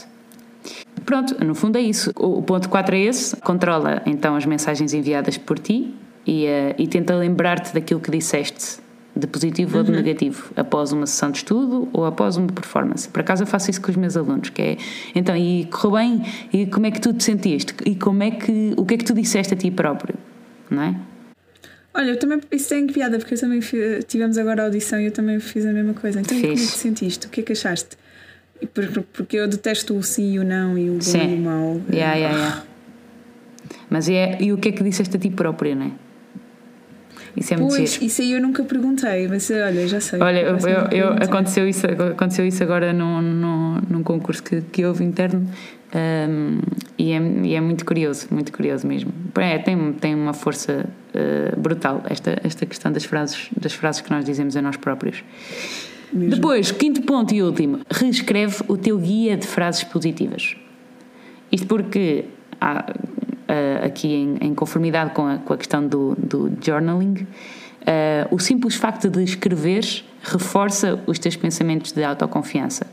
Pronto, 1.06 1.44
no 1.44 1.56
fundo 1.56 1.78
é 1.78 1.82
isso. 1.82 2.12
O, 2.18 2.40
o 2.40 2.44
ponto 2.44 2.70
4 2.70 2.96
é 2.96 3.00
esse: 3.00 3.36
controla 3.38 4.02
então 4.06 4.36
as 4.36 4.46
mensagens 4.46 4.94
enviadas 4.94 5.38
por 5.38 5.60
ti 5.60 5.94
e, 6.26 6.48
ah, 6.48 6.76
e 6.78 6.88
tenta 6.88 7.16
lembrar-te 7.16 7.74
daquilo 7.74 8.00
que 8.00 8.12
disseste, 8.12 8.80
de 9.16 9.28
positivo 9.28 9.78
ou 9.78 9.84
de 9.84 9.92
negativo, 9.92 10.52
após 10.56 10.92
uma 10.92 11.06
sessão 11.06 11.32
de 11.32 11.38
estudo 11.38 11.88
ou 11.94 12.06
após 12.06 12.38
uma 12.38 12.48
performance. 12.48 13.08
Por 13.08 13.22
acaso 13.22 13.44
eu 13.44 13.48
faço 13.48 13.70
isso 13.72 13.82
com 13.82 13.90
os 13.90 13.98
meus 13.98 14.18
alunos, 14.18 14.50
que 14.50 14.62
é 14.62 14.78
então, 15.16 15.36
e 15.36 15.66
correu 15.66 15.98
bem? 15.98 16.24
E 16.52 16.66
como 16.66 16.86
é 16.86 16.92
que 16.92 17.00
tu 17.00 17.14
te 17.14 17.24
sentiste? 17.24 17.74
E 17.86 17.96
como 17.96 18.24
é 18.24 18.32
que, 18.32 18.74
o 18.76 18.86
que 18.86 18.96
é 18.96 18.98
que 18.98 19.06
tu 19.06 19.14
disseste 19.14 19.54
a 19.54 19.58
ti 19.58 19.72
próprio? 19.72 20.16
Não 20.70 20.82
é? 20.82 20.96
Olha, 21.94 22.12
eu 22.12 22.20
também, 22.20 22.40
isso 22.52 22.70
tem 22.70 22.86
piada, 22.88 23.18
porque 23.18 23.34
eu 23.34 23.40
também 23.40 23.60
fi- 23.62 24.04
tivemos 24.08 24.38
agora 24.38 24.62
a 24.64 24.66
audição 24.66 25.00
e 25.00 25.06
eu 25.06 25.12
também 25.12 25.40
fiz 25.40 25.66
a 25.66 25.74
mesma 25.74 25.94
coisa. 25.94 26.20
Então, 26.20 26.40
como 26.40 26.52
é 26.52 26.56
que 26.56 26.62
Fiz. 26.62 26.72
te 26.74 26.78
sentiste? 26.78 27.26
O 27.28 27.30
que 27.30 27.42
é 27.42 27.44
que 27.44 27.52
achaste? 27.54 27.98
Por- 28.74 28.88
por- 28.88 29.04
Porque 29.14 29.38
eu 29.38 29.48
detesto 29.48 29.96
o 29.98 30.04
sim 30.04 30.34
e 30.34 30.40
o 30.40 30.44
não 30.44 30.78
e 30.78 30.90
o 30.90 30.94
bom 30.94 31.02
Sim. 31.02 31.36
e 31.36 31.40
o 31.40 31.44
mau. 31.44 31.82
Yeah, 31.92 32.16
yeah, 32.16 32.38
yeah. 32.38 32.64
Mas 33.90 34.08
é, 34.10 34.38
e 34.42 34.54
o 34.54 34.58
que 34.58 34.70
é 34.70 34.72
que 34.72 34.84
disseste 34.84 35.16
a 35.16 35.20
ti 35.20 35.30
próprio, 35.30 35.76
não 35.76 35.86
é? 35.88 35.92
Isso 37.36 37.54
é 37.54 37.58
muito 37.58 37.76
Pois, 37.76 37.92
giro. 37.94 38.06
isso 38.06 38.22
aí 38.22 38.32
eu 38.34 38.42
nunca 38.42 38.64
perguntei, 38.64 39.28
mas 39.28 39.50
olha, 39.52 39.88
já 39.88 40.00
sei. 40.00 40.20
Olha, 40.20 40.40
eu, 40.40 40.58
eu- 40.58 40.88
eu- 40.92 41.10
aconteceu, 41.14 41.68
isso, 41.68 41.86
aconteceu 41.86 42.46
isso 42.48 42.64
agora 42.64 42.92
num, 42.92 43.22
num, 43.22 43.82
num 43.90 44.04
concurso 44.04 44.42
que, 44.42 44.62
que 44.62 44.84
houve 44.86 45.04
interno 45.04 45.48
um, 45.96 46.60
e, 46.98 47.12
é, 47.12 47.22
e 47.44 47.56
é 47.56 47.62
muito 47.62 47.86
curioso, 47.86 48.28
muito 48.32 48.52
curioso 48.52 48.86
mesmo. 48.86 49.12
É, 49.36 49.58
tem, 49.58 49.94
tem 49.94 50.16
uma 50.16 50.34
força 50.34 50.86
uh, 51.14 51.60
brutal 51.60 52.04
esta, 52.10 52.40
esta 52.44 52.66
questão 52.66 52.92
das 52.92 53.06
frases, 53.06 53.50
das 53.60 53.74
frases 53.74 54.02
que 54.02 54.12
nós 54.12 54.26
dizemos 54.26 54.58
a 54.58 54.62
nós 54.62 54.76
próprios. 54.78 55.24
Mesmo. 56.12 56.36
Depois, 56.36 56.72
quinto 56.72 57.02
ponto 57.02 57.34
e 57.34 57.42
último, 57.42 57.80
reescreve 57.90 58.64
o 58.68 58.78
teu 58.78 58.98
guia 58.98 59.38
de 59.38 59.46
frases 59.46 59.84
positivas. 59.84 60.56
Isto 61.52 61.68
porque 61.68 62.26
há, 62.60 62.94
ah, 63.48 63.86
aqui 63.86 64.08
em, 64.08 64.38
em 64.42 64.54
conformidade 64.54 65.12
com 65.12 65.26
a, 65.26 65.38
com 65.38 65.54
a 65.54 65.58
questão 65.58 65.86
do, 65.86 66.16
do 66.16 66.52
journaling, 66.62 67.28
ah, 67.86 68.28
o 68.32 68.40
simples 68.40 68.76
facto 68.76 69.10
de 69.10 69.24
escreveres 69.24 70.04
reforça 70.22 71.02
os 71.08 71.20
teus 71.20 71.36
pensamentos 71.36 71.92
de 71.92 72.04
autoconfiança. 72.04 72.88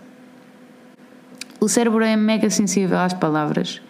O 1.64 1.68
cérebro 1.68 2.04
é 2.04 2.14
mega 2.14 2.50
sensível 2.50 2.98
às 2.98 3.14
palavras 3.14 3.80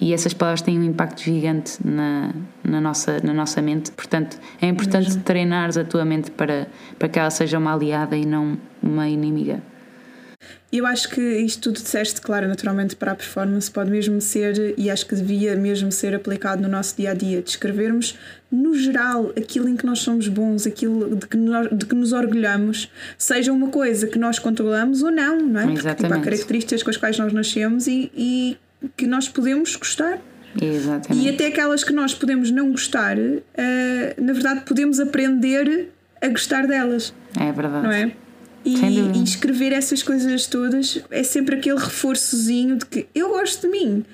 e 0.00 0.14
essas 0.14 0.32
palavras 0.32 0.62
têm 0.62 0.78
um 0.78 0.84
impacto 0.84 1.20
gigante 1.20 1.84
na, 1.84 2.32
na, 2.62 2.80
nossa, 2.80 3.18
na 3.24 3.34
nossa 3.34 3.60
mente. 3.60 3.90
Portanto, 3.90 4.38
é 4.62 4.68
importante 4.68 5.18
treinares 5.18 5.76
a 5.76 5.82
tua 5.82 6.04
mente 6.04 6.30
para, 6.30 6.68
para 6.96 7.08
que 7.08 7.18
ela 7.18 7.30
seja 7.30 7.58
uma 7.58 7.74
aliada 7.74 8.16
e 8.16 8.24
não 8.24 8.56
uma 8.80 9.08
inimiga. 9.08 9.60
Eu 10.76 10.84
acho 10.86 11.08
que 11.08 11.20
isto 11.20 11.70
tudo 11.70 11.80
disseste, 11.80 12.20
claro, 12.20 12.48
naturalmente 12.48 12.96
para 12.96 13.12
a 13.12 13.14
performance 13.14 13.70
pode 13.70 13.92
mesmo 13.92 14.20
ser, 14.20 14.74
e 14.76 14.90
acho 14.90 15.06
que 15.06 15.14
devia 15.14 15.54
mesmo 15.54 15.92
ser 15.92 16.16
aplicado 16.16 16.60
no 16.60 16.68
nosso 16.68 16.96
dia 16.96 17.12
a 17.12 17.14
dia, 17.14 17.40
descrevermos 17.40 18.18
no 18.50 18.74
geral 18.74 19.32
aquilo 19.38 19.68
em 19.68 19.76
que 19.76 19.86
nós 19.86 20.00
somos 20.00 20.26
bons, 20.26 20.66
aquilo 20.66 21.14
de 21.14 21.28
que, 21.28 21.36
nós, 21.36 21.68
de 21.70 21.86
que 21.86 21.94
nos 21.94 22.12
orgulhamos, 22.12 22.90
seja 23.16 23.52
uma 23.52 23.68
coisa 23.68 24.08
que 24.08 24.18
nós 24.18 24.40
controlamos 24.40 25.00
ou 25.00 25.12
não, 25.12 25.38
não 25.38 25.60
é? 25.60 25.62
Porque 25.62 25.76
tipo, 25.76 25.86
há 25.88 25.92
Exatamente. 25.92 26.24
características 26.24 26.82
com 26.82 26.90
as 26.90 26.96
quais 26.96 27.18
nós 27.20 27.32
nascemos 27.32 27.86
e, 27.86 28.10
e 28.12 28.56
que 28.96 29.06
nós 29.06 29.28
podemos 29.28 29.76
gostar. 29.76 30.18
Exatamente. 30.60 31.24
E 31.24 31.28
até 31.32 31.46
aquelas 31.46 31.84
que 31.84 31.92
nós 31.92 32.14
podemos 32.14 32.50
não 32.50 32.72
gostar, 32.72 33.16
eh, 33.16 34.14
na 34.20 34.32
verdade 34.32 34.62
podemos 34.66 34.98
aprender 34.98 35.90
a 36.20 36.28
gostar 36.28 36.66
delas 36.66 37.14
É 37.40 37.52
verdade. 37.52 37.84
não 37.84 37.92
é? 37.92 38.12
E, 38.64 39.18
e 39.18 39.22
escrever 39.22 39.72
essas 39.72 40.02
coisas 40.02 40.46
todas 40.46 41.00
é 41.10 41.22
sempre 41.22 41.56
aquele 41.56 41.78
reforçozinho 41.78 42.76
de 42.78 42.86
que 42.86 43.06
eu 43.14 43.28
gosto 43.30 43.62
de 43.62 43.68
mim 43.68 44.04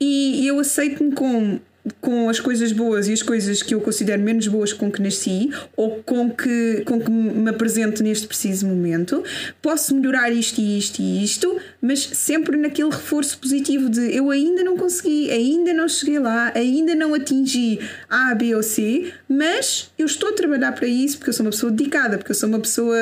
e 0.00 0.46
eu 0.46 0.60
aceito-me 0.60 1.12
com, 1.12 1.58
com 2.00 2.28
as 2.28 2.40
coisas 2.40 2.72
boas 2.72 3.08
e 3.08 3.12
as 3.12 3.22
coisas 3.22 3.62
que 3.62 3.74
eu 3.74 3.80
considero 3.80 4.20
menos 4.20 4.46
boas 4.46 4.72
com 4.72 4.90
que 4.90 5.00
nasci 5.00 5.50
ou 5.76 6.02
com 6.04 6.30
que, 6.30 6.82
com 6.84 7.00
que 7.00 7.10
me 7.10 7.48
apresento 7.48 8.02
neste 8.02 8.26
preciso 8.26 8.66
momento. 8.66 9.24
Posso 9.62 9.94
melhorar 9.94 10.30
isto 10.30 10.60
e 10.60 10.78
isto 10.78 11.00
e 11.00 11.24
isto, 11.24 11.58
mas 11.80 12.00
sempre 12.00 12.56
naquele 12.56 12.90
reforço 12.90 13.38
positivo 13.38 13.88
de 13.88 14.14
eu 14.14 14.30
ainda 14.30 14.62
não 14.62 14.76
consegui, 14.76 15.30
ainda 15.30 15.72
não 15.72 15.88
cheguei 15.88 16.18
lá, 16.18 16.52
ainda 16.54 16.94
não 16.94 17.14
atingi 17.14 17.78
A, 18.08 18.34
B 18.34 18.54
ou 18.54 18.62
C, 18.62 19.12
mas 19.28 19.90
eu 19.98 20.06
estou 20.06 20.30
a 20.30 20.32
trabalhar 20.32 20.72
para 20.72 20.86
isso 20.86 21.16
porque 21.18 21.30
eu 21.30 21.34
sou 21.34 21.46
uma 21.46 21.52
pessoa 21.52 21.72
dedicada, 21.72 22.18
porque 22.18 22.32
eu 22.32 22.36
sou 22.36 22.48
uma 22.48 22.60
pessoa 22.60 22.96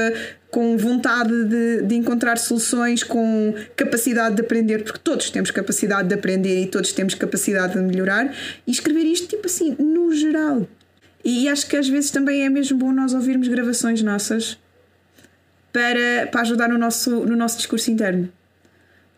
com 0.55 0.77
vontade 0.77 1.33
de, 1.47 1.83
de 1.83 1.97
encontrar 1.97 2.39
soluções, 2.39 3.03
com 3.03 3.53
capacidade 3.75 4.37
de 4.37 4.41
aprender, 4.41 4.85
porque 4.85 5.01
todos 5.03 5.29
temos 5.29 5.51
capacidade 5.51 6.07
de 6.07 6.15
aprender 6.15 6.63
e 6.63 6.67
todos 6.69 6.93
temos 6.93 7.13
capacidade 7.17 7.73
de 7.73 7.81
melhorar, 7.81 8.33
e 8.65 8.71
escrever 8.71 9.03
isto 9.03 9.27
tipo 9.27 9.47
assim, 9.47 9.75
no 9.81 10.15
geral. 10.15 10.65
E 11.25 11.49
acho 11.49 11.67
que 11.67 11.77
às 11.77 11.89
vezes 11.89 12.13
também 12.13 12.45
é 12.45 12.49
mesmo 12.49 12.79
bom 12.79 12.93
nós 12.93 13.13
ouvirmos 13.13 13.49
gravações 13.49 14.01
nossas 14.01 14.57
para, 15.73 16.29
para 16.31 16.43
ajudar 16.43 16.69
no 16.69 16.79
nosso, 16.79 17.11
no 17.27 17.35
nosso 17.35 17.57
discurso 17.57 17.91
interno. 17.91 18.33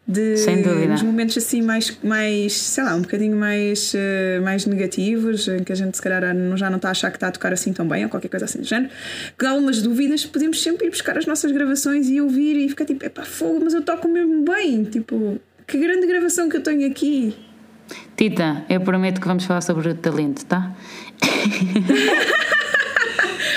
De, 0.09 0.37
Sem 0.37 0.63
dúvida. 0.63 1.03
Momentos 1.03 1.37
assim 1.37 1.61
mais, 1.61 1.99
mais, 2.01 2.53
sei 2.53 2.85
lá, 2.85 2.95
um 2.95 3.03
bocadinho 3.03 3.37
mais, 3.37 3.93
eh, 3.93 4.39
mais 4.41 4.65
negativos, 4.65 5.49
em 5.49 5.65
que 5.65 5.73
a 5.73 5.75
gente 5.75 5.97
se 5.97 6.03
calhar 6.03 6.23
já 6.57 6.71
não 6.71 6.77
está 6.77 6.89
a 6.89 6.91
achar 6.93 7.11
que 7.11 7.17
está 7.17 7.27
a 7.27 7.33
tocar 7.33 7.53
assim 7.53 7.73
tão 7.73 7.89
bem, 7.89 8.05
ou 8.05 8.11
qualquer 8.11 8.29
coisa 8.29 8.45
assim 8.45 8.61
do 8.61 8.65
género, 8.65 8.93
que 9.37 9.45
há 9.45 9.51
algumas 9.51 9.83
dúvidas, 9.83 10.25
podemos 10.25 10.63
sempre 10.63 10.87
ir 10.87 10.91
buscar 10.91 11.19
as 11.19 11.27
nossas 11.27 11.51
gravações 11.51 12.09
e 12.09 12.21
ouvir 12.21 12.57
e 12.57 12.69
ficar 12.69 12.85
tipo, 12.85 13.05
epá, 13.05 13.25
fogo, 13.25 13.61
mas 13.65 13.75
eu 13.75 13.83
toco 13.83 14.07
mesmo 14.07 14.45
bem, 14.45 14.85
tipo, 14.85 15.41
que 15.67 15.77
grande 15.77 16.07
gravação 16.07 16.49
que 16.49 16.57
eu 16.57 16.63
tenho 16.63 16.89
aqui. 16.89 17.37
Tita, 18.17 18.65
eu 18.69 18.81
prometo 18.81 19.21
que 19.21 19.27
vamos 19.27 19.45
falar 19.45 19.61
sobre 19.61 19.89
o 19.89 19.95
talento, 19.95 20.45
tá? 20.47 20.73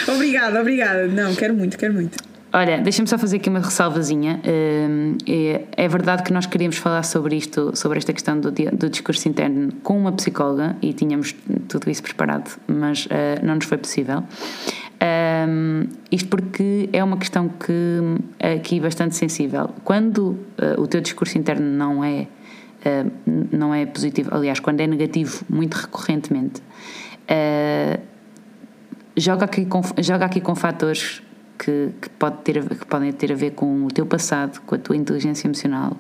Obrigada, 0.08 0.60
obrigada. 0.60 1.08
Não, 1.08 1.36
quero 1.36 1.54
muito, 1.54 1.78
quero 1.78 1.94
muito. 1.94 2.29
Olha, 2.52 2.82
deixa-me 2.82 3.08
só 3.08 3.16
fazer 3.18 3.38
aqui 3.38 3.48
uma 3.48 3.60
ressalvazinha. 3.60 4.42
Hum, 4.44 5.18
é, 5.28 5.66
é 5.78 5.88
verdade 5.88 6.24
que 6.24 6.34
nós 6.34 6.48
queríamos 6.48 6.78
falar 6.78 7.04
sobre 7.04 7.36
isto, 7.36 7.76
sobre 7.76 8.00
esta 8.00 8.12
questão 8.12 8.40
do, 8.40 8.52
do 8.52 8.90
discurso 8.90 9.30
interno 9.30 9.72
com 9.84 10.00
uma 10.00 10.12
psicóloga 10.12 10.76
e 10.82 10.92
tínhamos 10.92 11.36
tudo 11.68 11.90
isso 11.92 12.02
preparado, 12.02 12.60
mas 12.68 13.08
eh, 13.12 13.40
não 13.44 13.56
nos 13.56 13.66
foi 13.66 13.78
possível. 13.78 14.24
Hum, 15.48 15.88
isto 16.12 16.28
porque 16.28 16.90
é 16.92 17.04
uma 17.04 17.18
questão 17.18 17.50
que 17.50 17.72
hum, 17.72 18.18
aqui 18.40 18.80
bastante 18.80 19.16
sensível. 19.16 19.70
Quando 19.84 20.40
eh, 20.58 20.76
o 20.80 20.88
teu 20.88 21.02
discurso 21.02 21.38
interno 21.38 21.66
não 21.68 22.04
é, 22.04 22.26
eh, 22.84 23.06
não 23.52 23.76
é 23.76 23.86
positivo, 23.86 24.30
aliás, 24.34 24.60
quando 24.60 24.82
é 24.82 24.88
negativo 24.88 25.46
muito 25.48 25.76
recorrentemente, 25.76 26.64
eh, 27.28 28.00
joga 29.16 29.46
aqui 29.46 29.68
com, 29.68 29.82
joga 30.00 30.26
aqui 30.26 30.42
com 30.42 30.56
fatores 30.56 31.22
que, 31.60 31.90
que, 32.02 32.10
pode 32.12 32.38
ter, 32.38 32.68
que 32.68 32.86
podem 32.86 33.12
ter 33.12 33.34
a 33.34 33.36
ver 33.36 33.52
com 33.52 33.86
o 33.86 33.90
teu 33.90 34.06
passado, 34.06 34.62
com 34.62 34.76
a 34.76 34.78
tua 34.78 34.96
inteligência 34.96 35.46
emocional, 35.46 35.98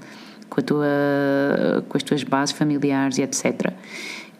com, 0.50 0.62
a 0.62 0.64
tua, 0.64 0.88
com 1.88 1.98
as 1.98 2.04
tuas 2.04 2.24
bases 2.24 2.56
familiares 2.56 3.18
e 3.18 3.22
etc. 3.22 3.74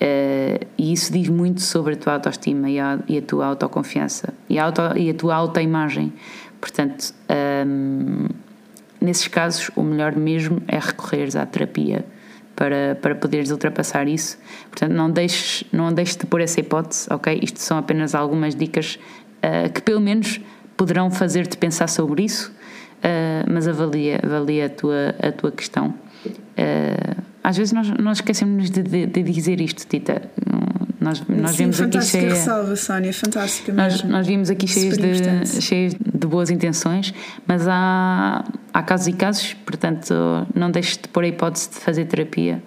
Uh, 0.02 0.66
e 0.78 0.94
isso 0.94 1.12
diz 1.12 1.28
muito 1.28 1.62
sobre 1.62 1.96
a 1.96 1.98
tua 1.98 2.14
autoestima 2.14 2.70
e 2.70 2.80
a, 2.80 3.00
e 3.06 3.18
a 3.18 3.22
tua 3.22 3.48
autoconfiança 3.48 4.34
e 4.50 4.58
a, 4.58 4.64
auto, 4.64 4.82
e 4.96 5.10
a 5.10 5.14
tua 5.14 5.36
autoimagem. 5.36 6.14
Portanto, 6.62 7.14
um, 7.68 8.28
nesses 9.02 9.28
casos, 9.28 9.70
o 9.76 9.84
melhor 9.84 10.16
mesmo 10.16 10.62
é 10.68 10.80
recorreres 10.80 11.36
à 11.36 11.46
terapia 11.46 12.06
para, 12.56 12.98
para 13.02 13.16
poderes 13.16 13.52
ultrapassar 13.52 14.08
isso. 14.08 14.38
Portanto, 14.70 14.94
não 14.94 15.12
deixes, 15.12 15.66
não 15.72 15.94
deixes 15.94 16.16
de 16.16 16.26
pôr 16.26 16.42
essa 16.42 16.62
hipótese, 16.62 17.08
ok? 17.12 17.38
Isto 17.42 17.60
são 17.60 17.78
apenas 17.78 18.16
algumas 18.16 18.56
dicas 18.56 18.98
uh, 19.38 19.72
que, 19.72 19.82
pelo 19.82 20.00
menos, 20.00 20.40
poderão 20.80 21.12
fazer-te 21.12 21.58
pensar 21.58 21.90
sobre 21.90 22.24
isso, 22.24 22.50
uh, 22.50 23.52
mas 23.52 23.68
avalia, 23.68 24.18
avalia 24.24 24.68
a, 24.68 24.70
tua, 24.70 25.14
a 25.22 25.30
tua 25.30 25.52
questão. 25.52 25.94
Uh, 26.26 27.22
às 27.44 27.58
vezes 27.58 27.74
nós, 27.74 27.90
nós 28.00 28.18
esquecemos 28.20 28.70
de, 28.70 28.82
de, 28.82 29.06
de 29.06 29.24
dizer 29.24 29.60
isto, 29.60 29.86
Tita. 29.86 30.22
Nós, 31.02 31.22
nós 31.28 31.52
Sim, 31.52 31.58
vimos 31.58 31.82
aqui 31.82 32.02
cheia. 32.02 32.30
ressalva, 32.30 32.76
Sónia, 32.78 33.14
fantástica 33.14 33.74
nós, 33.74 34.04
nós 34.04 34.26
vimos 34.26 34.50
aqui 34.50 34.68
cheios 34.68 34.98
de, 34.98 35.98
de 36.14 36.28
boas 36.28 36.50
intenções, 36.50 37.14
mas 37.46 37.68
há, 37.68 38.46
há 38.74 38.84
casos 38.84 39.08
e 39.08 39.14
casos, 39.14 39.54
portanto, 39.66 40.14
não 40.56 40.72
deixes 40.72 40.98
de 40.98 41.10
pôr 41.10 41.26
a 41.26 41.28
hipótese 41.28 41.70
de 41.70 41.76
fazer 41.76 42.06
terapia. 42.06 42.64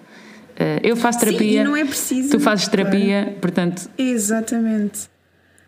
Eh, 0.55 0.81
eu 0.83 0.95
faço 0.95 1.19
terapia. 1.19 1.63
Sim, 1.63 1.67
não 1.67 1.75
é 1.75 1.85
preciso. 1.85 2.29
Tu 2.29 2.39
fazes 2.39 2.67
terapia, 2.67 3.23
claro. 3.23 3.39
portanto. 3.39 3.89
Exatamente. 3.97 5.12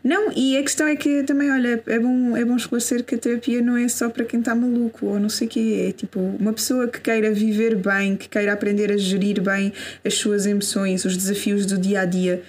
Não, 0.05 0.31
e 0.35 0.55
a 0.55 0.61
questão 0.61 0.87
é 0.87 0.95
que 0.95 1.23
também, 1.23 1.49
olha, 1.49 1.81
é 1.87 1.99
bom, 1.99 2.37
é 2.37 2.45
bom 2.45 2.55
esclarecer 2.55 3.03
que 3.03 3.15
a 3.15 3.17
terapia 3.17 3.59
não 3.59 3.75
é 3.75 3.87
só 3.87 4.07
para 4.07 4.23
quem 4.23 4.39
está 4.39 4.53
maluco 4.53 5.07
ou 5.07 5.19
não 5.19 5.29
sei 5.29 5.47
o 5.47 5.49
quê. 5.49 5.87
É 5.89 5.91
tipo 5.93 6.19
uma 6.19 6.53
pessoa 6.53 6.87
que 6.87 7.01
queira 7.01 7.33
viver 7.33 7.75
bem, 7.75 8.15
que 8.15 8.29
queira 8.29 8.53
aprender 8.53 8.91
a 8.91 8.97
gerir 8.97 9.41
bem 9.41 9.73
as 10.05 10.13
suas 10.13 10.45
emoções, 10.45 11.03
os 11.05 11.17
desafios 11.17 11.65
do 11.65 11.75
dia 11.75 12.01
a 12.01 12.05
dia, 12.05 12.43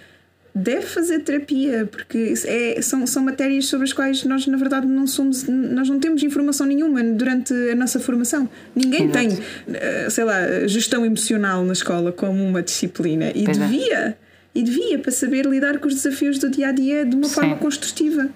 deve 0.54 0.82
fazer 0.82 1.20
terapia, 1.20 1.88
porque 1.90 2.34
é, 2.44 2.82
são, 2.82 3.06
são 3.06 3.24
matérias 3.24 3.64
sobre 3.64 3.84
as 3.84 3.92
quais 3.94 4.22
nós, 4.24 4.46
na 4.46 4.58
verdade, 4.58 4.86
não 4.86 5.06
somos, 5.06 5.44
nós 5.44 5.88
não 5.88 5.98
temos 5.98 6.22
informação 6.22 6.66
nenhuma 6.66 7.02
durante 7.02 7.54
a 7.54 7.74
nossa 7.74 7.98
formação. 7.98 8.46
Ninguém 8.74 9.04
Exato. 9.04 9.18
tem, 9.18 9.38
eh, 9.72 10.10
sei 10.10 10.24
lá, 10.24 10.66
gestão 10.66 11.06
emocional 11.06 11.64
na 11.64 11.72
escola 11.72 12.12
como 12.12 12.44
uma 12.44 12.62
disciplina 12.62 13.30
e 13.34 13.44
pois 13.44 13.58
é. 13.58 13.66
devia. 13.66 13.98
É 13.98 14.25
e 14.56 14.62
devia 14.62 14.98
para 14.98 15.12
saber 15.12 15.44
lidar 15.44 15.78
com 15.78 15.86
os 15.86 15.94
desafios 15.94 16.38
do 16.38 16.50
dia 16.50 16.68
a 16.68 16.72
dia 16.72 17.04
de 17.04 17.14
uma 17.14 17.26
Sim. 17.26 17.34
forma 17.34 17.56
construtiva, 17.56 18.30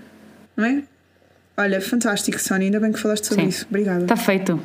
não 0.54 0.64
é? 0.66 0.82
Olha, 1.56 1.80
fantástico, 1.80 2.38
Sónia, 2.38 2.66
ainda 2.66 2.78
bem 2.78 2.92
que 2.92 3.00
falaste 3.00 3.26
sobre 3.26 3.44
Sim. 3.44 3.48
isso. 3.48 3.66
Obrigada. 3.68 4.02
Está 4.02 4.16
feito. 4.16 4.60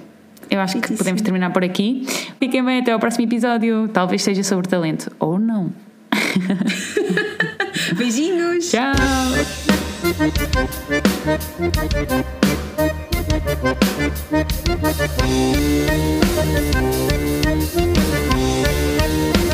Eu 0.49 0.59
acho 0.59 0.79
que 0.79 0.93
podemos 0.93 1.21
terminar 1.21 1.51
por 1.53 1.63
aqui. 1.63 2.05
Fiquem 2.39 2.63
bem, 2.63 2.81
até 2.81 2.91
ao 2.91 2.99
próximo 2.99 3.23
episódio. 3.23 3.87
Talvez 3.87 4.21
seja 4.21 4.43
sobre 4.43 4.67
talento. 4.67 5.09
Ou 5.17 5.39
não. 5.39 5.71
Beijinhos. 7.97 8.69
Tchau. 8.69 8.93